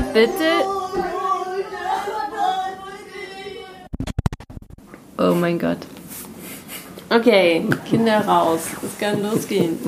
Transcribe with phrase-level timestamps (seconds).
[0.00, 0.50] mal bitte.
[5.18, 5.78] Oh mein Gott.
[7.10, 8.68] Okay, Kinder raus.
[8.84, 9.78] Es kann losgehen.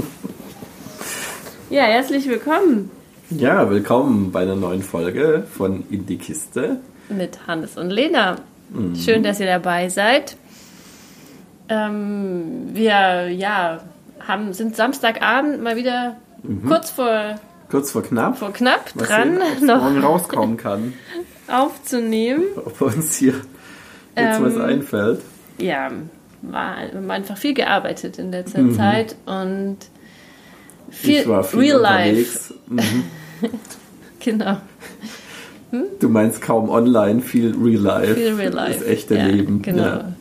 [1.70, 2.90] Ja, herzlich willkommen
[3.30, 6.80] Ja, willkommen bei einer neuen Folge von In die Kiste.
[7.08, 8.36] mit Hannes und Lena.
[8.94, 10.36] Schön, dass ihr dabei seid.
[11.68, 13.80] Ähm, wir ja,
[14.20, 16.16] haben, sind Samstagabend mal wieder
[16.66, 17.36] kurz vor,
[17.72, 18.38] Kurz vor knapp.
[18.38, 20.92] vor knapp dran, sehen, noch morgen rauskommen kann.
[21.48, 22.44] aufzunehmen.
[22.64, 23.32] Ob uns hier
[24.16, 25.20] jetzt Ähm, was einfällt.
[25.58, 25.90] ja,
[26.42, 29.78] war, wir haben einfach viel gearbeitet in letzter Zeit und
[30.90, 31.44] viel, Mhm.
[31.44, 32.04] Viel Real Life.
[32.08, 32.54] unterwegs.
[32.68, 33.04] Mhm.
[34.20, 34.58] Genau,
[36.00, 38.14] Du meinst kaum online, viel Real Life.
[38.14, 38.78] viel Real Life.
[38.80, 39.62] Das echte ja, Leben.
[39.62, 39.82] Genau.
[39.82, 40.12] Ja.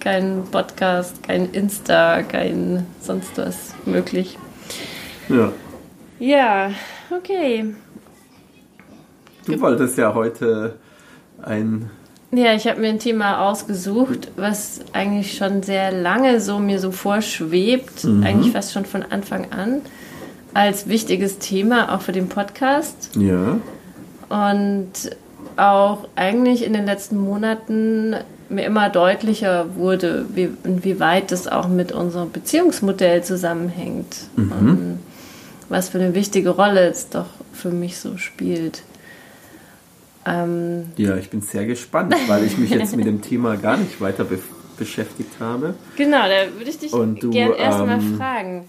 [0.00, 4.38] Kein Podcast, kein Insta, kein sonst was möglich.
[5.30, 5.50] ja.
[6.20, 6.70] Ja,
[7.10, 7.74] okay.
[9.46, 10.74] Du wolltest ja heute
[11.42, 11.90] ein.
[12.30, 16.92] Ja, ich habe mir ein Thema ausgesucht, was eigentlich schon sehr lange so mir so
[16.92, 18.22] vorschwebt, Mhm.
[18.22, 19.80] eigentlich fast schon von Anfang an,
[20.54, 23.10] als wichtiges Thema auch für den Podcast.
[23.16, 23.58] Ja.
[24.28, 24.92] Und
[25.56, 28.14] auch eigentlich in den letzten Monaten
[28.48, 34.16] mir immer deutlicher wurde, wie, inwieweit das auch mit unserem Beziehungsmodell zusammenhängt.
[34.36, 34.98] Und
[35.70, 38.82] was für eine wichtige Rolle es doch für mich so spielt.
[40.26, 44.00] Ähm, Ja, ich bin sehr gespannt, weil ich mich jetzt mit dem Thema gar nicht
[44.00, 44.38] weiter be
[44.76, 45.74] beschäftigt habe.
[45.96, 48.64] genau, da würde ich dich Und du, gern erstmal ähm, fragen.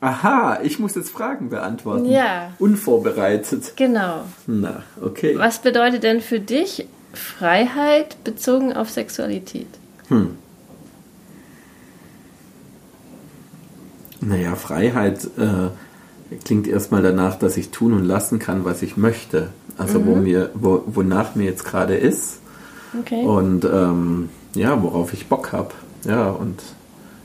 [0.00, 2.06] Aha, ich muss jetzt Fragen beantworten.
[2.06, 2.52] Ja.
[2.58, 3.74] Unvorbereitet.
[3.76, 4.22] Genau.
[4.46, 5.34] Na, okay.
[5.36, 9.66] Was bedeutet denn für dich Freiheit bezogen auf Sexualität?
[14.22, 15.68] Naja, Freiheit äh,
[16.44, 19.50] klingt erstmal danach, dass ich tun und lassen kann, was ich möchte.
[19.78, 22.38] Also wo mir, wo, wonach mir jetzt gerade ist
[23.00, 23.24] Okay.
[23.24, 25.70] und ähm, ja, worauf ich Bock habe.
[26.04, 26.62] Ja, und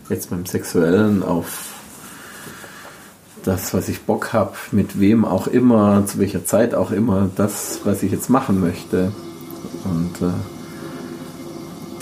[0.09, 1.73] jetzt beim Sexuellen auf
[3.43, 7.81] das, was ich Bock habe, mit wem auch immer, zu welcher Zeit auch immer, das,
[7.83, 9.11] was ich jetzt machen möchte.
[9.83, 10.31] Und äh,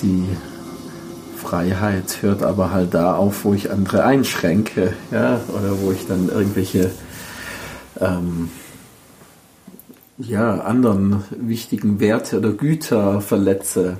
[0.02, 0.26] die
[1.46, 6.30] Freiheit hört aber halt da auf, wo ich andere einschränke, ja, oder wo ich dann
[6.30, 6.90] irgendwelche
[8.02, 8.50] ähm,
[10.18, 13.98] ja, anderen wichtigen Werte oder Güter verletze.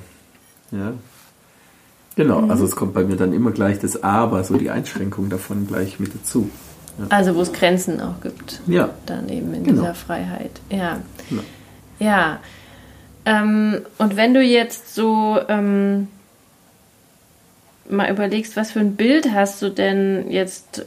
[0.72, 0.92] Ja.
[2.16, 5.66] Genau, also es kommt bei mir dann immer gleich das Aber, so die Einschränkung davon
[5.68, 6.50] gleich mit dazu.
[7.10, 8.60] Also wo es Grenzen auch gibt.
[8.66, 9.82] Ja, Dann eben in Genau.
[9.82, 10.50] dieser Freiheit.
[10.70, 11.00] Ja.
[11.30, 11.38] Ja.
[11.98, 12.38] Ja.
[13.26, 16.08] Ähm, und wenn du jetzt so ähm,
[17.90, 20.86] mal überlegst, was für ein Bild hast du denn jetzt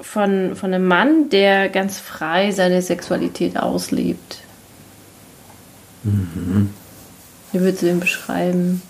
[0.00, 4.42] von, von einem Mann, der ganz frei seine Sexualität auslebt?
[7.52, 8.82] Wie würdest du den beschreiben?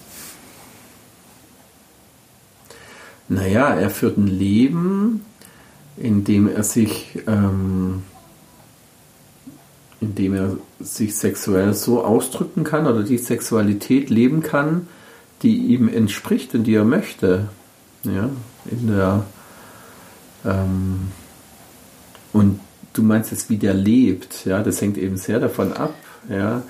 [3.28, 5.24] Naja, er führt ein Leben,
[5.96, 8.02] in dem er sich, ähm,
[10.00, 14.86] in dem er sich sexuell so ausdrücken kann oder die Sexualität leben kann,
[15.43, 17.49] die ihm entspricht und die er möchte.
[18.04, 18.31] Ja,
[18.71, 19.25] in der
[20.44, 21.09] ähm,
[22.32, 22.60] und
[22.93, 25.94] du meinst jetzt, wie der lebt, ja, das hängt eben sehr davon ab,
[26.28, 26.62] ja.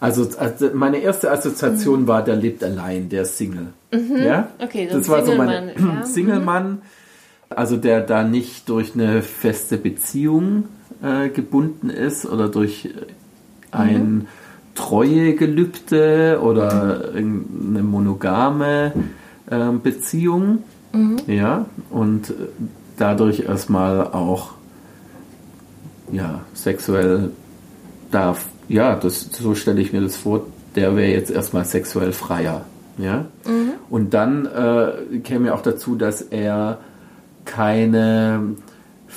[0.00, 3.68] Also, also meine erste Assoziation war, der lebt allein, der ist Single.
[3.90, 4.48] Ja?
[4.60, 6.06] Okay, so das war so mein Single-Mann, ja.
[6.06, 6.82] Single-Mann,
[7.50, 10.68] also der da nicht durch eine feste Beziehung
[11.02, 12.90] äh, gebunden ist oder durch
[13.72, 14.28] ein
[14.78, 18.92] Treuegelübde oder irgendeine monogame
[19.50, 20.62] äh, Beziehung.
[21.26, 22.32] Ja, und
[22.96, 24.52] dadurch erstmal auch
[26.12, 27.30] ja, sexuell
[28.12, 32.64] darf, ja, das, so stelle ich mir das vor, der wäre jetzt erstmal sexuell freier.
[32.98, 33.26] Ja?
[33.90, 36.78] Und dann äh, käme auch dazu, dass er
[37.44, 38.54] keine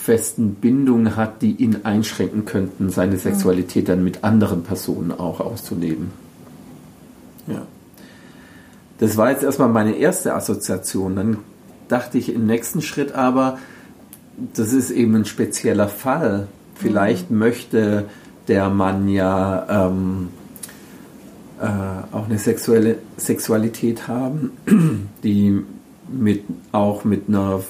[0.02, 6.10] festen Bindungen hat, die ihn einschränken könnten, seine Sexualität dann mit anderen Personen auch auszuleben.
[7.46, 7.62] Ja.
[8.98, 11.16] Das war jetzt erstmal meine erste Assoziation.
[11.16, 11.38] Dann
[11.88, 13.60] dachte ich im nächsten Schritt aber,
[14.56, 16.48] das ist eben ein spezieller Fall.
[16.76, 18.06] Vielleicht möchte
[18.48, 20.30] der Mann ja ähm,
[21.60, 21.66] äh,
[22.12, 24.52] auch eine sexuelle Sexualität haben,
[25.24, 25.64] die
[26.12, 27.62] mit, auch mit einer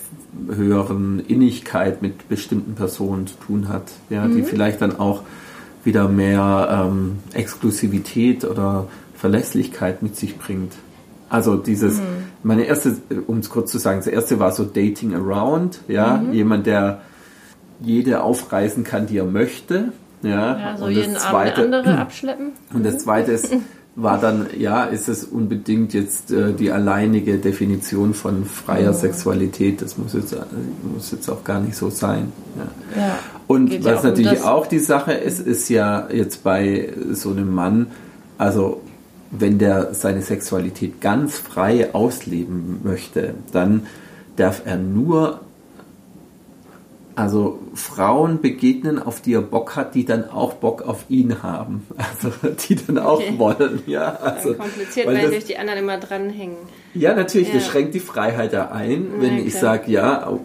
[0.48, 5.24] höheren Innigkeit mit bestimmten Personen zu tun hat, ja, die vielleicht dann auch
[5.84, 10.74] wieder mehr ähm, Exklusivität oder Verlässlichkeit mit sich bringt.
[11.30, 12.02] Also dieses,
[12.44, 12.98] meine erste,
[13.28, 17.02] um es kurz zu sagen, das erste war so Dating Around, ja, jemand, der
[17.80, 19.94] jede aufreißen kann, die er möchte,
[20.24, 22.52] Ja, Ja, so und jeden das Abend zweite, andere abschleppen.
[22.74, 23.56] Und das zweite ist,
[23.96, 29.82] war dann, ja, ist es unbedingt jetzt äh, die alleinige Definition von freier Sexualität?
[29.82, 30.38] Das muss jetzt, äh,
[30.94, 32.32] muss jetzt auch gar nicht so sein.
[32.96, 33.02] Ja.
[33.02, 33.20] Ja.
[33.48, 37.32] Und ja was um natürlich das- auch die Sache ist, ist ja jetzt bei so
[37.32, 37.88] einem Mann,
[38.38, 38.82] also
[39.30, 43.84] wenn der seine Sexualität ganz frei ausleben möchte, dann
[44.36, 45.42] darf er nur
[47.22, 51.86] also Frauen begegnen, auf die er Bock hat, die dann auch Bock auf ihn haben.
[51.98, 52.32] Also
[52.68, 53.34] die dann auch Okay.
[53.38, 53.82] wollen.
[53.86, 56.58] Ja, also, kompliziert, weil weil, das- durch die anderen immer dranhängen.
[56.94, 57.72] ja, natürlich, das Ja.
[57.72, 59.62] schränkt die Freiheit da ein, Ja, wenn ich klar.
[59.78, 60.40] sage, ja, oh,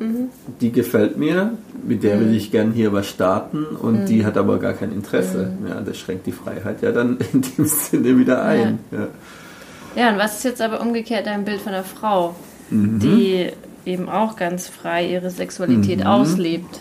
[0.60, 1.52] die gefällt mir,
[1.86, 5.52] mit der will ich gern hier was starten und die hat aber gar kein Interesse.
[5.68, 8.78] Ja, das schränkt die Freiheit ja dann in dem Sinne wieder ein.
[8.90, 9.06] Ja.
[9.96, 12.34] Ja, und was ist jetzt aber umgekehrt dein Bild von einer Frau,
[12.70, 12.98] Mhm.
[12.98, 13.50] die
[13.86, 16.06] eben auch ganz frei ihre Sexualität Mhm.
[16.06, 16.80] auslebt?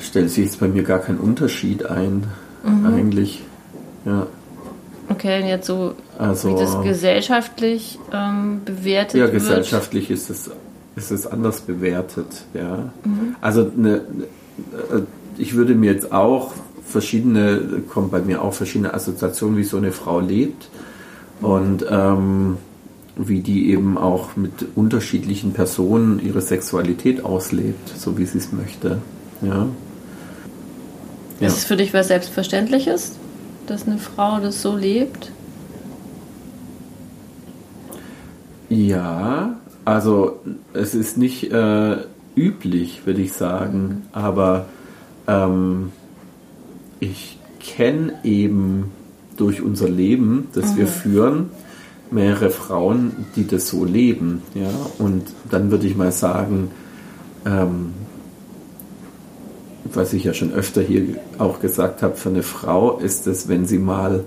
[0.00, 2.24] Stellt sich jetzt bei mir gar kein Unterschied ein,
[2.64, 2.86] Mhm.
[2.86, 3.42] eigentlich.
[4.04, 4.26] Ja,
[5.08, 9.34] Okay, und jetzt so, Also- wie das gesellschaftlich ähm, bewertet ja wird.
[9.34, 10.50] gesellschaftlich ist es,
[10.96, 12.26] ist es anders bewertet.
[12.54, 12.92] Ja.
[13.04, 13.36] Mhm.
[13.42, 14.00] Also eine, äh,
[15.36, 16.52] ich würde mir jetzt auch
[16.86, 20.68] verschiedene, kommen bei mir auch verschiedene Assoziationen, wie so eine Frau lebt
[21.42, 22.56] und ähm,
[23.16, 28.98] wie die eben auch mit unterschiedlichen Personen ihre Sexualität auslebt, so wie sie es möchte.
[29.42, 29.68] Ja.
[31.40, 31.46] Ja.
[31.48, 33.12] Ist es für dich was Selbstverständliches,
[33.66, 35.32] dass eine Frau das so lebt?
[38.68, 40.40] Ja, also
[40.72, 41.96] es ist nicht äh,
[42.36, 44.66] üblich, würde ich sagen, aber
[45.26, 45.92] ähm,
[47.00, 48.92] ich kenne eben
[49.36, 51.50] durch unser Leben, das wir führen,
[52.12, 54.42] mehrere Frauen, die das so leben.
[54.54, 54.70] Ja?
[54.98, 56.70] Und dann würde ich mal sagen,
[57.46, 57.94] ähm,
[59.84, 63.66] was ich ja schon öfter hier auch gesagt habe, für eine Frau ist es, wenn
[63.66, 64.24] sie mal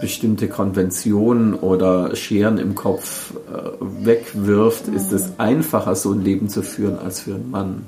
[0.00, 6.62] bestimmte Konventionen oder Scheren im Kopf äh, wegwirft, ist es einfacher, so ein Leben zu
[6.62, 7.86] führen als für einen Mann.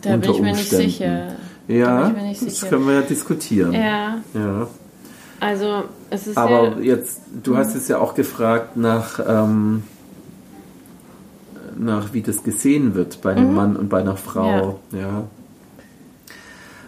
[0.00, 0.90] Da bin ich mir nicht Umständen.
[0.90, 1.36] sicher.
[1.68, 3.72] Ja, nicht das können wir ja diskutieren.
[3.72, 4.68] Ja, Ja.
[5.42, 9.82] Also es ist Aber ja, jetzt, du hast es ja auch gefragt nach, ähm,
[11.76, 14.78] nach wie das gesehen wird bei einem Mann und bei einer Frau.
[14.92, 15.24] Ja.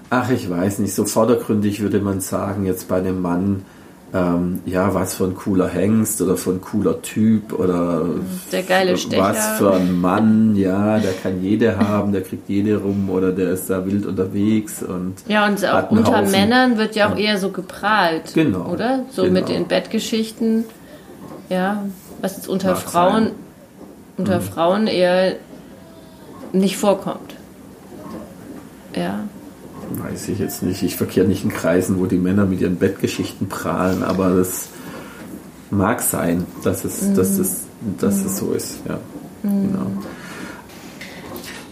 [0.08, 3.64] Ach, ich weiß nicht, so vordergründig würde man sagen, jetzt bei einem Mann,
[4.14, 8.06] ähm, ja, was für ein cooler Hengst oder für ein cooler Typ oder
[8.52, 9.20] Der geile Stecher.
[9.22, 13.50] was für ein Mann, ja, der kann jede haben, der kriegt jede rum oder der
[13.50, 16.30] ist da wild unterwegs und ja, und auch unter Haufen.
[16.30, 18.32] Männern wird ja auch eher so geprahlt.
[18.34, 19.00] Genau, Oder?
[19.10, 19.34] So genau.
[19.34, 20.64] mit den Bettgeschichten.
[21.48, 21.84] Ja,
[22.20, 23.24] was jetzt unter Mag Frauen, sein.
[23.24, 23.32] Mhm.
[24.18, 25.34] unter Frauen eher
[26.52, 27.34] nicht vorkommt.
[28.94, 29.24] Ja.
[29.90, 30.82] Weiß ich jetzt nicht.
[30.82, 34.68] Ich verkehre nicht in Kreisen, wo die Männer mit ihren Bettgeschichten prahlen, aber das
[35.70, 37.66] mag sein, dass es, dass es,
[37.98, 38.80] dass es so ist.
[38.88, 38.98] Ja,
[39.42, 39.90] genau.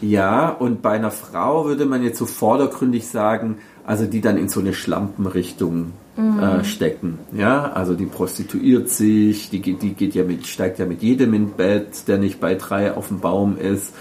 [0.00, 4.48] Ja, und bei einer Frau würde man jetzt so vordergründig sagen, also die dann in
[4.48, 7.18] so eine Schlampenrichtung äh, stecken.
[7.32, 11.34] Ja, also die prostituiert sich, die geht, die geht ja mit, steigt ja mit jedem
[11.34, 13.92] in Bett, der nicht bei drei auf dem Baum ist.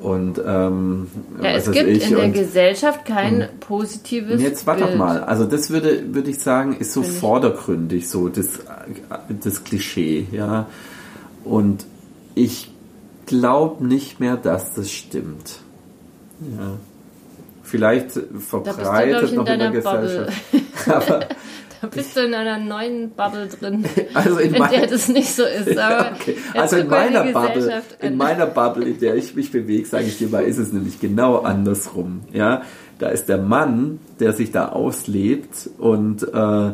[0.00, 1.08] Und ähm,
[1.42, 5.24] ja es gibt ich, in der Gesellschaft kein positives und jetzt warte doch mal.
[5.24, 8.60] Also das würde, würde ich sagen, ist so vordergründig, so das,
[9.42, 10.66] das Klischee, ja.
[11.44, 11.84] Und
[12.36, 12.70] ich
[13.26, 15.58] glaube nicht mehr, dass das stimmt.
[16.40, 16.74] Ja.
[17.64, 19.70] Vielleicht Da bist du, verbreitet ich, in noch in der.
[19.70, 20.32] Gesellschaft.
[20.86, 21.20] Aber
[21.94, 25.74] bist du in einer neuen Bubble drin, Also in in der das nicht so ist.
[25.76, 26.36] Ja, okay.
[26.54, 30.28] Also in meiner Bubble, in meiner Bubble, in der ich mich bewege, sage ich dir
[30.28, 32.22] mal, ist es nämlich genau andersrum.
[32.32, 32.62] Ja,
[32.98, 36.72] da ist der Mann, der sich da auslebt und äh,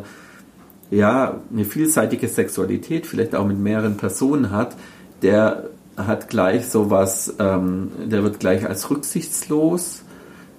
[0.91, 4.75] ja eine vielseitige Sexualität, vielleicht auch mit mehreren Personen hat,
[5.21, 10.03] der hat gleich sowas, ähm, der wird gleich als rücksichtslos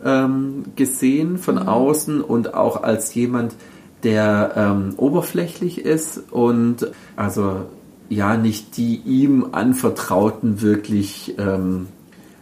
[0.05, 3.55] ähm, gesehen von außen und auch als jemand,
[4.03, 7.63] der ähm, oberflächlich ist und also
[8.09, 11.89] ja nicht die ihm anvertrauten wirklich, ähm,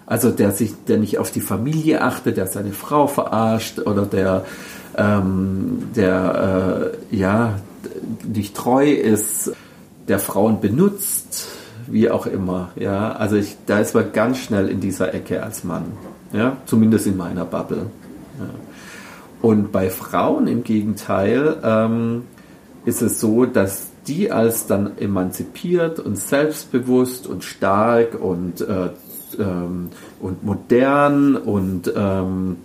[0.07, 4.45] also der sich, der nicht auf die Familie achtet, der seine Frau verarscht oder der,
[4.97, 7.59] ähm, der äh, ja
[8.27, 9.53] nicht treu ist,
[10.09, 11.49] der Frauen benutzt,
[11.87, 12.71] wie auch immer.
[12.77, 15.85] Ja, also ich, da ist man ganz schnell in dieser Ecke als Mann.
[16.33, 17.87] Ja, zumindest in meiner Bubble.
[18.39, 18.47] Ja.
[19.45, 22.23] Und bei Frauen im Gegenteil ähm,
[22.87, 28.89] ist es so, dass die als dann emanzipiert und selbstbewusst und stark und äh,
[29.39, 32.57] ähm, und modern und ähm,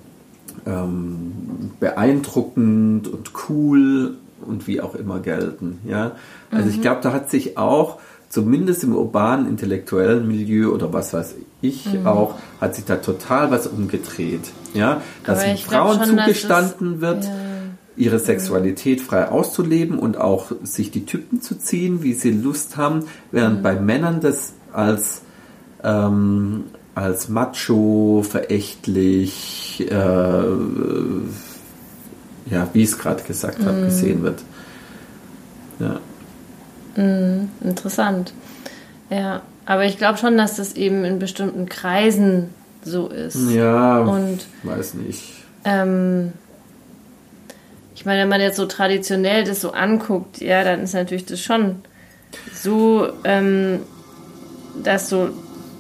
[0.66, 4.16] ähm, beeindruckend und cool
[4.48, 5.80] und wie auch immer gelten.
[5.86, 6.14] Ja?
[6.50, 6.76] Also mhm.
[6.76, 11.86] ich glaube, da hat sich auch zumindest im urbanen intellektuellen Milieu oder was weiß ich
[11.92, 12.08] mhm.
[12.08, 14.52] auch, hat sich da total was umgedreht.
[14.74, 17.32] Ja, dass Frauen schon, zugestanden das, wird, ja.
[17.98, 23.06] ihre Sexualität frei auszuleben und auch sich die Typen zu ziehen, wie sie Lust haben,
[23.32, 23.64] während mhm.
[23.64, 25.24] bei Männern das als
[25.84, 29.94] ähm, als macho, verächtlich, äh,
[32.52, 33.86] ja, wie ich es gerade gesagt habe, mhm.
[33.86, 34.44] gesehen wird.
[35.80, 36.02] Ja.
[37.00, 38.34] Mhm, interessant.
[39.10, 42.50] Ja, aber ich glaube schon, dass das eben in bestimmten Kreisen
[42.84, 43.52] so ist.
[43.52, 45.34] Ja, und weiß nicht.
[45.64, 46.34] Ähm,
[47.96, 51.42] ich meine, wenn man jetzt so traditionell das so anguckt, ja, dann ist natürlich das
[51.42, 51.76] schon
[52.54, 53.80] so, ähm,
[54.84, 55.30] dass so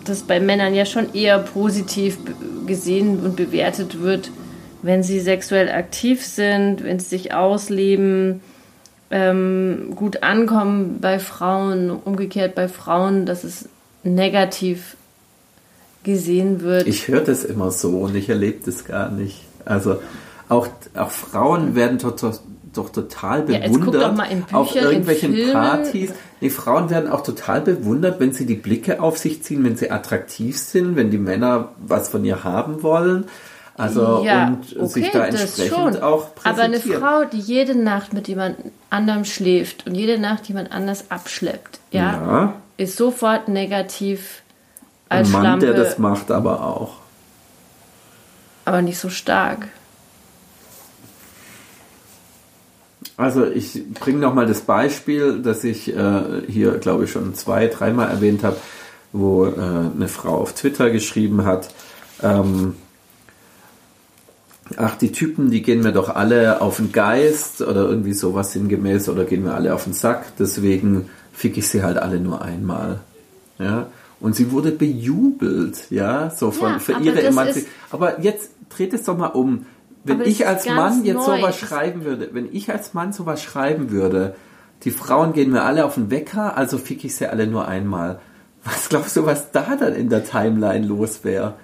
[0.05, 2.17] das bei Männern ja schon eher positiv
[2.65, 4.31] gesehen und bewertet wird,
[4.81, 8.41] wenn sie sexuell aktiv sind, wenn sie sich ausleben,
[9.11, 13.67] ähm, gut ankommen bei Frauen, umgekehrt bei Frauen, dass es
[14.03, 14.95] negativ
[16.03, 16.87] gesehen wird.
[16.87, 19.43] Ich höre das immer so und ich erlebe das gar nicht.
[19.65, 19.99] Also
[20.47, 22.39] auch, auch Frauen werden doch, doch,
[22.73, 26.11] doch total bewundert ja, Büchern, auf irgendwelchen Partys.
[26.41, 29.91] Nee, Frauen werden auch total bewundert, wenn sie die Blicke auf sich ziehen, wenn sie
[29.91, 33.25] attraktiv sind, wenn die Männer was von ihr haben wollen.
[33.79, 36.45] Also ja, und okay, sich da entsprechend auch präsentiert.
[36.45, 38.57] Aber eine Frau, die jede Nacht mit jemand
[38.89, 42.53] anderem schläft und jede Nacht jemand anders abschleppt, ja, ja.
[42.75, 44.41] ist sofort negativ
[45.07, 45.65] als Ein Mann, Schlampe.
[45.67, 46.97] der das macht, aber auch.
[48.65, 49.69] Aber nicht so stark.
[53.15, 58.09] Also ich bringe nochmal das Beispiel, das ich äh, hier, glaube ich, schon zwei, dreimal
[58.09, 58.57] erwähnt habe,
[59.13, 61.73] wo äh, eine Frau auf Twitter geschrieben hat,
[62.21, 62.75] ähm,
[64.77, 69.09] ach, die Typen, die gehen mir doch alle auf den Geist oder irgendwie sowas sinngemäß
[69.09, 72.99] oder gehen mir alle auf den Sack, deswegen fick ich sie halt alle nur einmal.
[73.57, 73.87] Ja,
[74.19, 77.73] und sie wurde bejubelt, ja, so von, ja, für ihre Emanzipation.
[77.91, 79.65] Aber jetzt dreht es doch mal um.
[80.03, 81.37] Wenn ich als Mann jetzt neu.
[81.37, 84.35] sowas schreiben würde, wenn ich als Mann sowas schreiben würde,
[84.83, 88.19] die Frauen gehen mir alle auf den Wecker, also fick ich sie alle nur einmal.
[88.63, 91.55] Was glaubst du, was da dann in der Timeline los wäre?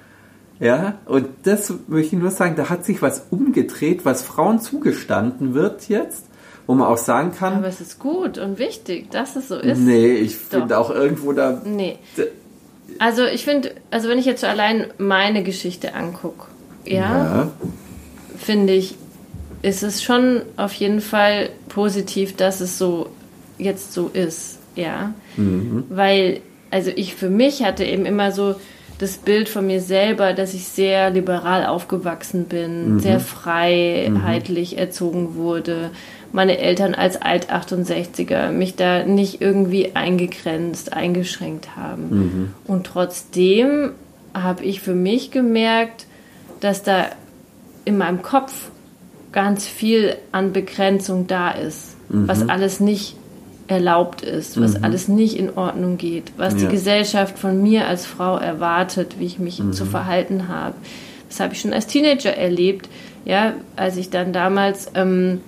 [0.60, 5.54] Ja, und das möchte ich nur sagen, da hat sich was umgedreht, was Frauen zugestanden
[5.54, 6.28] wird jetzt,
[6.66, 7.56] wo man auch sagen kann.
[7.56, 9.80] Aber es ist gut und wichtig, dass es so ist.
[9.80, 11.62] Nee, ich finde auch irgendwo da.
[11.66, 11.98] Nee.
[13.00, 16.48] Also ich finde, also wenn ich jetzt so allein meine Geschichte angucke,
[16.86, 17.52] ja, ja.
[18.38, 18.96] finde ich,
[19.62, 23.10] ist es schon auf jeden Fall positiv, dass es so
[23.58, 25.14] jetzt so ist, ja.
[25.36, 25.86] Mhm.
[25.90, 28.56] Weil, also ich für mich hatte eben immer so
[29.00, 33.00] das Bild von mir selber, dass ich sehr liberal aufgewachsen bin, mhm.
[33.00, 34.78] sehr freiheitlich mhm.
[34.78, 35.92] erzogen wurde.
[36.32, 42.10] Meine Eltern als Alt-68er mich da nicht irgendwie eingegrenzt, eingeschränkt haben.
[42.10, 42.54] Mhm.
[42.66, 43.92] Und trotzdem
[44.34, 46.06] habe ich für mich gemerkt,
[46.60, 47.08] dass da
[47.86, 48.70] in meinem Kopf
[49.32, 52.50] ganz viel an Begrenzung da ist, was mhm.
[52.50, 53.18] alles nicht
[53.68, 54.84] erlaubt ist, was mhm.
[54.84, 56.60] alles nicht in Ordnung geht, was ja.
[56.60, 59.74] die Gesellschaft von mir als Frau erwartet, wie ich mich mhm.
[59.74, 60.76] zu verhalten habe.
[61.30, 62.88] Das habe ich schon als Teenager erlebt,
[63.26, 65.42] ja, als ich dann damals ähm,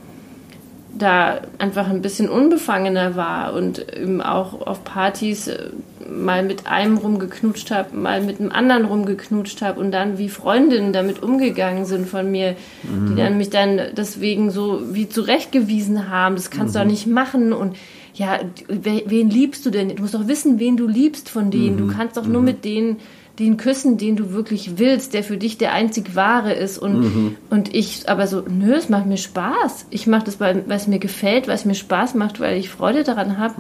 [0.98, 5.70] da einfach ein bisschen unbefangener war und eben auch auf Partys äh,
[6.10, 10.94] mal mit einem rumgeknutscht habe, mal mit einem anderen rumgeknutscht habe und dann wie Freundinnen
[10.94, 13.10] damit umgegangen sind von mir, mhm.
[13.10, 16.80] die dann mich dann deswegen so wie zurechtgewiesen haben, das kannst mhm.
[16.80, 17.76] du doch nicht machen und
[18.18, 19.90] ja, wen liebst du denn?
[19.90, 21.76] Du musst doch wissen, wen du liebst von denen.
[21.76, 21.78] Mhm.
[21.78, 22.32] Du kannst doch mhm.
[22.32, 22.98] nur mit denen
[23.38, 26.80] den küssen, den du wirklich willst, der für dich der einzig wahre ist.
[26.80, 27.36] Und, mhm.
[27.52, 29.86] und ich aber so, nö, es macht mir Spaß.
[29.92, 33.04] Ich mache das, weil es mir gefällt, weil es mir Spaß macht, weil ich Freude
[33.04, 33.56] daran habe.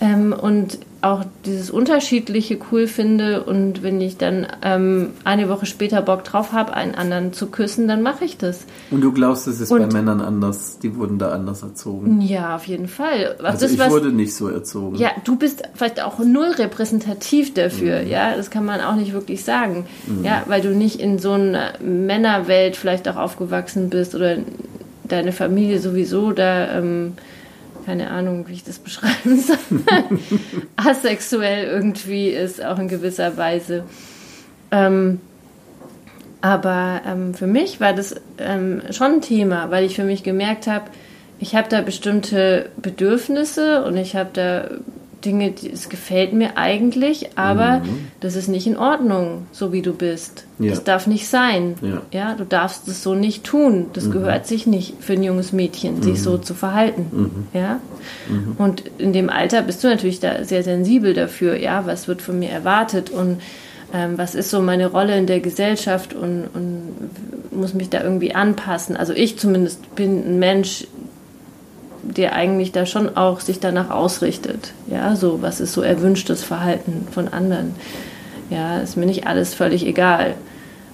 [0.00, 6.00] Ähm, und auch dieses Unterschiedliche cool finde und wenn ich dann ähm, eine Woche später
[6.00, 8.64] Bock drauf habe, einen anderen zu küssen, dann mache ich das.
[8.90, 10.78] Und du glaubst, es ist und, bei Männern anders?
[10.78, 12.22] Die wurden da anders erzogen?
[12.22, 13.36] Ja, auf jeden Fall.
[13.38, 14.96] Was also ist, ich was, wurde nicht so erzogen.
[14.96, 18.02] Ja, du bist vielleicht auch null repräsentativ dafür.
[18.02, 18.08] Mhm.
[18.08, 19.86] Ja, das kann man auch nicht wirklich sagen.
[20.06, 20.24] Mhm.
[20.24, 24.38] Ja, weil du nicht in so einer Männerwelt vielleicht auch aufgewachsen bist oder
[25.06, 27.12] deine Familie sowieso da ähm,
[27.84, 29.56] keine Ahnung, wie ich das beschreiben soll,
[30.76, 33.84] asexuell irgendwie ist, auch in gewisser Weise.
[34.70, 35.20] Ähm,
[36.40, 40.66] aber ähm, für mich war das ähm, schon ein Thema, weil ich für mich gemerkt
[40.66, 40.90] habe,
[41.38, 44.68] ich habe da bestimmte Bedürfnisse und ich habe da
[45.24, 48.08] Dinge, es gefällt mir eigentlich, aber mhm.
[48.20, 50.44] das ist nicht in Ordnung, so wie du bist.
[50.58, 50.70] Ja.
[50.70, 51.74] Das darf nicht sein.
[51.80, 52.02] Ja.
[52.12, 52.34] ja.
[52.34, 53.86] du darfst es so nicht tun.
[53.92, 54.12] Das mhm.
[54.12, 56.02] gehört sich nicht für ein junges Mädchen, mhm.
[56.02, 57.06] sich so zu verhalten.
[57.10, 57.58] Mhm.
[57.58, 57.80] Ja.
[58.28, 58.54] Mhm.
[58.58, 61.56] Und in dem Alter bist du natürlich da sehr sensibel dafür.
[61.56, 63.40] Ja, was wird von mir erwartet und
[63.94, 68.34] ähm, was ist so meine Rolle in der Gesellschaft und, und muss mich da irgendwie
[68.34, 68.96] anpassen.
[68.96, 70.86] Also ich zumindest bin ein Mensch,
[72.04, 74.72] der eigentlich da schon auch sich danach ausrichtet.
[74.86, 77.74] Ja, so was ist so erwünschtes Verhalten von anderen.
[78.50, 80.34] Ja, ist mir nicht alles völlig egal,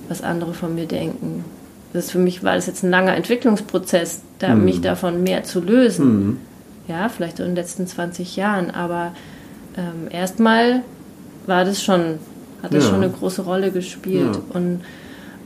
[0.09, 1.45] was andere von mir denken.
[1.93, 4.65] Das ist für mich war das jetzt ein langer Entwicklungsprozess, da mhm.
[4.65, 6.07] mich davon mehr zu lösen.
[6.07, 6.39] Mhm.
[6.89, 9.13] Ja, vielleicht so in den letzten 20 Jahren, aber
[9.77, 10.83] ähm, erstmal
[11.47, 12.19] war das schon,
[12.63, 12.91] hat das ja.
[12.91, 14.37] schon eine große Rolle gespielt.
[14.37, 14.57] Ja.
[14.57, 14.81] Und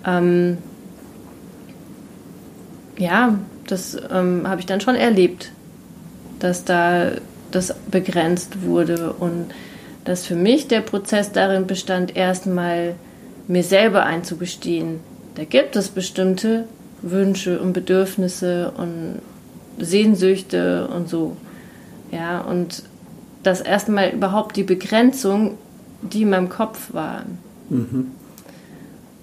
[0.06, 0.58] ähm,
[2.98, 5.50] ja, das ähm, habe ich dann schon erlebt,
[6.44, 7.12] dass da
[7.50, 9.46] das begrenzt wurde und
[10.04, 12.94] dass für mich der Prozess darin bestand, erstmal
[13.48, 15.00] mir selber einzugestehen,
[15.34, 16.64] da gibt es bestimmte
[17.02, 19.20] Wünsche und Bedürfnisse und
[19.78, 21.36] Sehnsüchte und so.
[22.12, 22.82] Ja, und
[23.42, 25.58] dass erstmal überhaupt die Begrenzung,
[26.02, 27.38] die in meinem Kopf waren.
[27.68, 28.12] Mhm.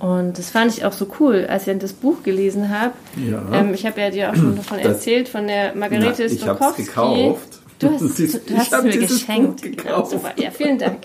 [0.02, 2.94] Und das fand ich auch so cool, als ich das Buch gelesen habe.
[3.16, 3.44] Ja.
[3.54, 6.48] Ähm, ich habe ja dir auch schon davon das, erzählt, von der Margarete na, Ich
[6.48, 7.60] habe gekauft.
[7.78, 8.02] Du hast,
[8.50, 9.62] du hast es mir geschenkt.
[9.62, 10.32] Genau, super.
[10.38, 10.98] Ja, vielen Dank.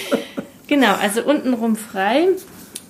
[0.66, 2.28] genau, also untenrum frei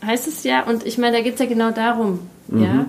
[0.04, 0.64] heißt es ja.
[0.64, 2.20] Und ich meine, da geht es ja genau darum.
[2.48, 2.64] Mhm.
[2.64, 2.86] Ja?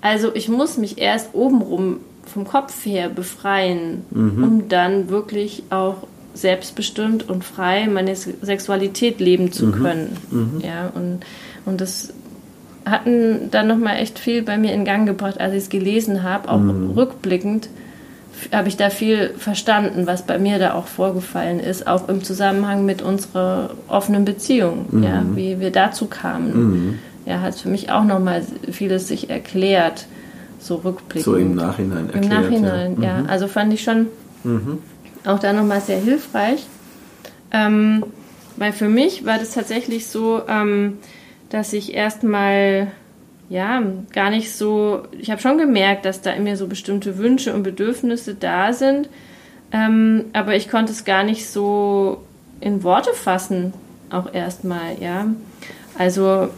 [0.00, 4.44] Also ich muss mich erst obenrum vom Kopf her befreien, mhm.
[4.44, 9.72] um dann wirklich auch selbstbestimmt und frei meine Sexualität leben zu mhm.
[9.72, 10.16] können.
[10.30, 10.60] Mhm.
[10.64, 11.20] Ja, und
[11.66, 12.12] und das
[12.84, 16.48] hatten dann nochmal echt viel bei mir in Gang gebracht, als ich es gelesen habe,
[16.48, 16.90] auch mhm.
[16.92, 17.68] rückblickend
[18.52, 22.84] habe ich da viel verstanden, was bei mir da auch vorgefallen ist, auch im Zusammenhang
[22.84, 25.02] mit unserer offenen Beziehung, mhm.
[25.02, 26.54] ja, wie wir dazu kamen.
[26.54, 26.98] Mhm.
[27.24, 30.06] Ja, hat für mich auch nochmal vieles sich erklärt,
[30.60, 31.24] so rückblickend.
[31.24, 32.24] So im Nachhinein erklärt.
[32.24, 33.08] Im Nachhinein, ja.
[33.08, 33.22] ja.
[33.22, 33.28] Mhm.
[33.28, 34.06] Also fand ich schon
[34.44, 34.78] mhm.
[35.24, 36.66] auch da nochmal sehr hilfreich.
[37.50, 38.04] Ähm,
[38.56, 40.98] weil für mich war das tatsächlich so, ähm,
[41.50, 42.88] dass ich erstmal
[43.48, 43.82] ja
[44.12, 47.62] gar nicht so, ich habe schon gemerkt, dass da in mir so bestimmte Wünsche und
[47.62, 49.08] Bedürfnisse da sind,
[49.72, 52.22] ähm, aber ich konnte es gar nicht so
[52.60, 53.72] in Worte fassen,
[54.10, 55.26] auch erstmal, ja.
[55.98, 56.48] Also,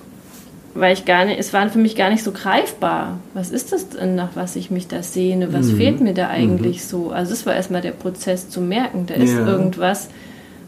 [0.75, 3.19] weil ich gar nicht, es war für mich gar nicht so greifbar.
[3.35, 5.53] Was ist das denn, nach was ich mich da sehne?
[5.53, 5.77] Was mhm.
[5.77, 6.89] fehlt mir da eigentlich mhm.
[6.89, 7.11] so?
[7.11, 9.47] Also, es war erstmal der Prozess zu merken, da ist ja.
[9.47, 10.09] irgendwas,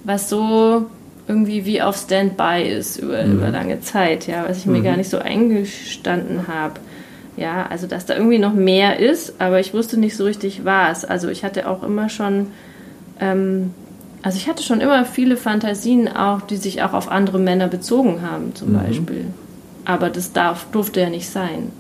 [0.05, 0.87] was so
[1.31, 3.35] irgendwie wie auf Standby ist über, mhm.
[3.35, 4.85] über lange Zeit, ja, was ich mir mhm.
[4.85, 6.75] gar nicht so eingestanden habe.
[7.37, 11.05] Ja, also dass da irgendwie noch mehr ist, aber ich wusste nicht so richtig was.
[11.05, 12.49] Also ich hatte auch immer schon,
[13.21, 13.73] ähm,
[14.23, 18.23] also ich hatte schon immer viele Fantasien auch, die sich auch auf andere Männer bezogen
[18.23, 18.79] haben, zum mhm.
[18.83, 19.25] Beispiel.
[19.85, 21.71] Aber das darf, durfte ja nicht sein.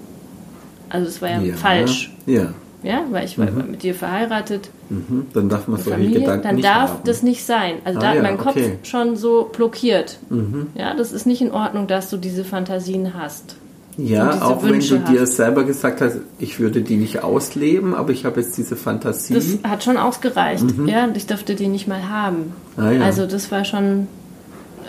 [0.88, 2.12] Also es war ja, ja falsch.
[2.26, 3.72] Ja ja, weil ich war mhm.
[3.72, 4.70] mit dir verheiratet.
[4.88, 5.26] Mhm.
[5.34, 7.00] Dann darf man solche Familie, Gedanken dann nicht darf haben.
[7.04, 7.74] das nicht sein.
[7.84, 8.78] Also ah, da hat ja, mein Kopf okay.
[8.82, 10.18] schon so blockiert.
[10.30, 10.68] Mhm.
[10.74, 13.56] Ja, das ist nicht in Ordnung, dass du diese Fantasien hast.
[13.96, 18.10] Ja, auch Wünsche wenn du dir selber gesagt hast, ich würde die nicht ausleben, aber
[18.12, 19.34] ich habe jetzt diese Fantasie.
[19.34, 20.78] Das hat schon ausgereicht.
[20.78, 20.88] Mhm.
[20.88, 22.54] Ja, ich durfte die nicht mal haben.
[22.76, 23.02] Ah, ja.
[23.02, 24.06] Also das war schon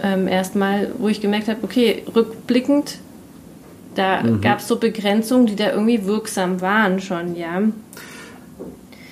[0.04, 2.99] ähm, erstmal, wo ich gemerkt habe, okay, rückblickend
[3.95, 4.41] da mhm.
[4.41, 7.62] gab es so Begrenzungen, die da irgendwie wirksam waren schon, ja.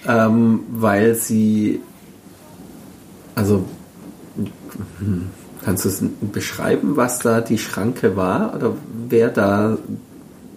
[0.07, 1.81] Ähm, weil sie,
[3.35, 3.65] also
[4.99, 5.29] hm,
[5.63, 8.75] kannst du es beschreiben, was da die Schranke war oder
[9.09, 9.77] wer da,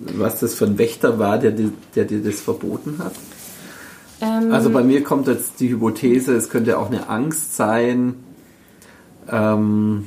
[0.01, 1.53] was das für ein Wächter war, der,
[1.95, 3.15] der dir das verboten hat?
[4.21, 8.15] Ähm, also bei mir kommt jetzt die Hypothese, es könnte auch eine Angst sein,
[9.29, 10.07] ähm,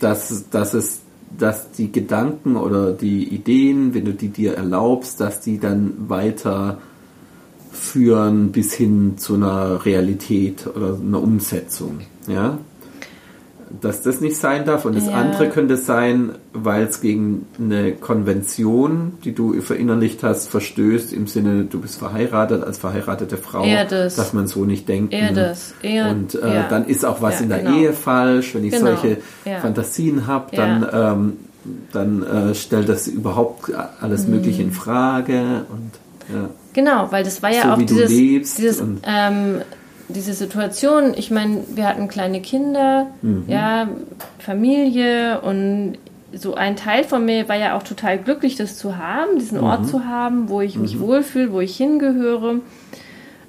[0.00, 1.00] dass, dass es
[1.38, 6.78] dass die Gedanken oder die Ideen, wenn du die dir erlaubst, dass die dann weiter
[7.72, 12.00] führen bis hin zu einer Realität oder einer Umsetzung.
[12.26, 12.58] Ja?
[13.80, 14.84] Dass das nicht sein darf.
[14.84, 15.12] Und das ja.
[15.12, 21.64] andere könnte sein, weil es gegen eine Konvention, die du verinnerlicht hast, verstößt, im Sinne,
[21.64, 24.16] du bist verheiratet als verheiratete Frau, das.
[24.16, 25.12] dass man so nicht denkt.
[25.12, 25.74] Eher das.
[25.82, 26.68] Eher, und äh, ja.
[26.68, 27.76] dann ist auch was ja, in der genau.
[27.76, 28.54] Ehe falsch.
[28.54, 28.96] Wenn ich genau.
[28.96, 29.18] solche
[29.60, 31.32] Fantasien habe, dann, ähm,
[31.92, 34.34] dann äh, stellt das überhaupt alles mhm.
[34.34, 35.64] Mögliche in Frage.
[35.70, 35.92] Und,
[36.72, 39.62] Genau, weil das war ja so, auch dieses, dieses ähm,
[40.08, 43.44] diese Situation, ich meine, wir hatten kleine Kinder, mhm.
[43.46, 43.88] ja,
[44.38, 45.98] Familie und
[46.32, 49.64] so ein Teil von mir war ja auch total glücklich, das zu haben, diesen mhm.
[49.64, 51.00] Ort zu haben, wo ich mich mhm.
[51.00, 52.56] wohlfühle, wo ich hingehöre.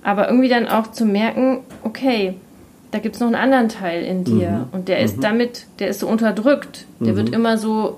[0.04, 2.36] Aber irgendwie dann auch zu merken, okay,
[2.92, 4.50] da gibt es noch einen anderen Teil in dir.
[4.50, 4.66] Mhm.
[4.72, 6.86] Und der ist damit, der ist so unterdrückt.
[7.00, 7.98] Der wird immer so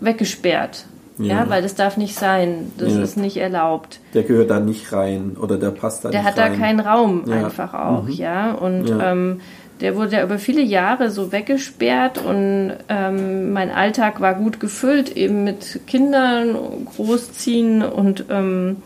[0.00, 0.86] weggesperrt.
[1.18, 1.42] Ja.
[1.44, 1.48] Ja.
[1.50, 2.72] weil das darf nicht sein.
[2.78, 3.02] Das Ja.
[3.02, 4.00] ist nicht erlaubt.
[4.14, 6.58] Der gehört da nicht rein oder der passt da Der nicht hat da rein.
[6.58, 7.36] keinen Raum Ja.
[7.46, 8.52] einfach auch, ja.
[8.52, 8.90] Und.
[9.00, 9.40] Ähm,
[9.80, 15.16] der wurde ja über viele Jahre so weggesperrt und ähm, mein Alltag war gut gefüllt,
[15.16, 16.56] eben mit Kindern,
[16.96, 18.76] Großziehen und ähm,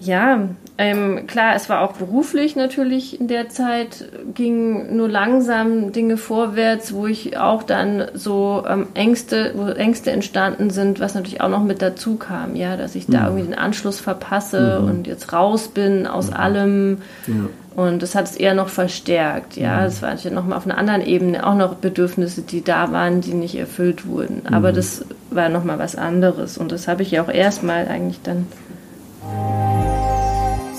[0.00, 6.16] ja, ähm, klar, es war auch beruflich natürlich in der Zeit, ging nur langsam Dinge
[6.16, 11.50] vorwärts, wo ich auch dann so ähm, Ängste, wo Ängste entstanden sind, was natürlich auch
[11.50, 15.68] noch mit dazu kam, ja, dass ich da irgendwie den Anschluss verpasse und jetzt raus
[15.68, 17.02] bin aus allem.
[17.26, 17.34] Ja.
[17.76, 19.84] Und das hat es eher noch verstärkt, ja.
[19.84, 23.34] Es war natürlich nochmal auf einer anderen Ebene auch noch Bedürfnisse, die da waren, die
[23.34, 24.42] nicht erfüllt wurden.
[24.50, 26.58] Aber das war nochmal was anderes.
[26.58, 28.46] Und das habe ich ja auch erstmal eigentlich dann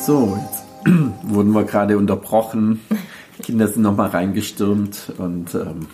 [0.01, 0.63] So, jetzt
[1.23, 2.81] wurden wir gerade unterbrochen.
[3.37, 5.87] Die Kinder sind nochmal reingestürmt und ähm,